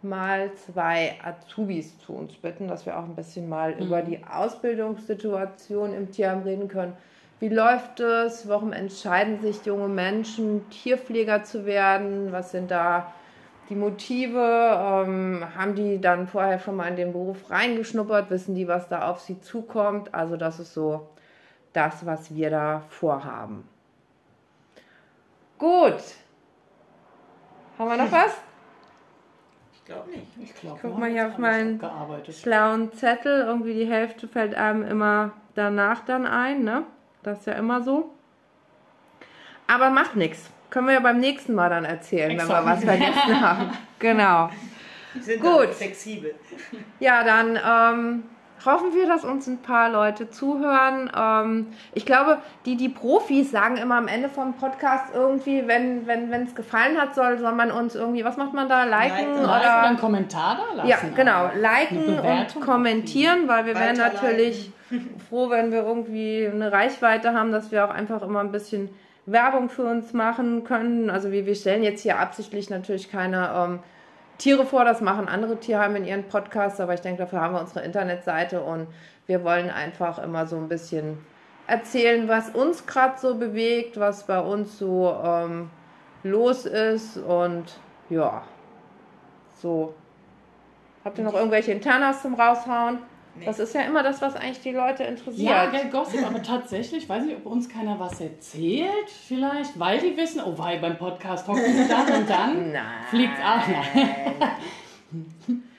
[0.00, 3.82] mal zwei Azubis zu uns bitten, dass wir auch ein bisschen mal mhm.
[3.82, 6.94] über die Ausbildungssituation im Tierheim reden können.
[7.40, 8.48] Wie läuft es?
[8.48, 12.32] Warum entscheiden sich junge Menschen, Tierpfleger zu werden?
[12.32, 13.12] Was sind da
[13.68, 18.68] die Motive, ähm, haben die dann vorher schon mal in den Beruf reingeschnuppert, wissen die,
[18.68, 20.14] was da auf sie zukommt.
[20.14, 21.08] Also das ist so
[21.72, 23.68] das, was wir da vorhaben.
[25.58, 25.96] Gut.
[27.78, 28.36] Haben wir noch was?
[29.72, 30.26] Ich glaube nicht.
[30.40, 31.80] Ich, glaub, ich guck mal hier auf meinen
[32.30, 33.42] schlauen Zettel.
[33.42, 36.84] Irgendwie die Hälfte fällt einem immer danach dann ein, ne?
[37.22, 38.10] Das ist ja immer so.
[39.66, 40.50] Aber macht nichts.
[40.74, 42.50] Können wir ja beim nächsten Mal dann erzählen, Exakt.
[42.50, 43.70] wenn wir was vergessen haben.
[44.00, 44.50] Genau.
[45.20, 45.68] Sind Gut.
[45.68, 46.34] flexibel.
[46.98, 48.24] Ja, dann ähm,
[48.66, 51.12] hoffen wir, dass uns ein paar Leute zuhören.
[51.16, 56.42] Ähm, ich glaube, die, die Profis sagen immer am Ende vom Podcast irgendwie, wenn wenn
[56.42, 59.28] es gefallen hat, soll, soll man uns irgendwie, was macht man da, liken?
[59.28, 60.88] Liken oder einen Kommentar da lassen.
[60.88, 64.72] Ja, genau, liken und kommentieren, weil wir wären natürlich
[65.28, 68.90] froh, wenn wir irgendwie eine Reichweite haben, dass wir auch einfach immer ein bisschen
[69.26, 71.10] Werbung für uns machen können.
[71.10, 73.78] Also wir, wir stellen jetzt hier absichtlich natürlich keine ähm,
[74.38, 77.60] Tiere vor, das machen andere Tierheime in ihren Podcasts, aber ich denke, dafür haben wir
[77.60, 78.88] unsere Internetseite und
[79.26, 81.18] wir wollen einfach immer so ein bisschen
[81.66, 85.70] erzählen, was uns gerade so bewegt, was bei uns so ähm,
[86.22, 87.64] los ist und
[88.10, 88.42] ja,
[89.54, 89.94] so.
[91.04, 92.98] Habt ihr noch irgendwelche Internas zum Raushauen?
[93.36, 93.46] Nee.
[93.46, 95.50] Das ist ja immer das, was eigentlich die Leute interessiert.
[95.50, 100.16] Ja, Geld Gossip, aber tatsächlich, weiß nicht, ob uns keiner was erzählt, vielleicht, weil die
[100.16, 102.74] wissen, oh, weil beim Podcast hocken sie dann und dann
[103.10, 103.66] fliegt auch.
[103.66, 105.62] Nein.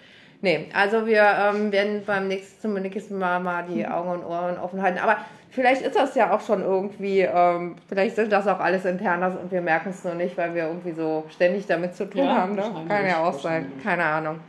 [0.46, 4.58] nee, also wir ähm, werden beim nächsten, zum nächsten Mal mal die Augen und Ohren
[4.60, 5.00] offen halten.
[5.00, 5.18] Aber
[5.50, 9.52] vielleicht ist das ja auch schon irgendwie, ähm, vielleicht sind das auch alles internas und
[9.52, 12.56] wir merken es nur nicht, weil wir irgendwie so ständig damit zu tun ja, haben.
[12.56, 12.64] Ne?
[12.88, 14.40] Kann ja auch sein, keine Ahnung.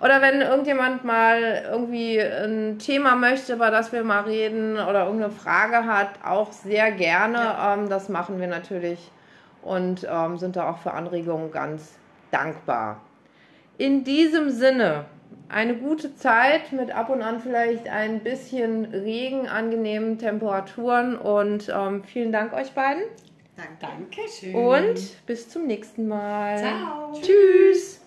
[0.00, 5.32] Oder wenn irgendjemand mal irgendwie ein Thema möchte, über das wir mal reden oder irgendeine
[5.32, 7.38] Frage hat, auch sehr gerne.
[7.38, 7.74] Ja.
[7.74, 9.10] Ähm, das machen wir natürlich
[9.62, 11.98] und ähm, sind da auch für Anregungen ganz
[12.30, 13.00] dankbar.
[13.78, 15.06] in diesem Sinne
[15.50, 22.04] eine gute Zeit mit ab und an vielleicht ein bisschen Regen, angenehmen Temperaturen und ähm,
[22.04, 23.02] vielen Dank euch beiden.
[23.56, 23.72] Danke.
[23.80, 24.54] Dankeschön.
[24.54, 26.58] Und bis zum nächsten Mal.
[26.58, 27.12] Ciao.
[27.20, 27.99] Tschüss.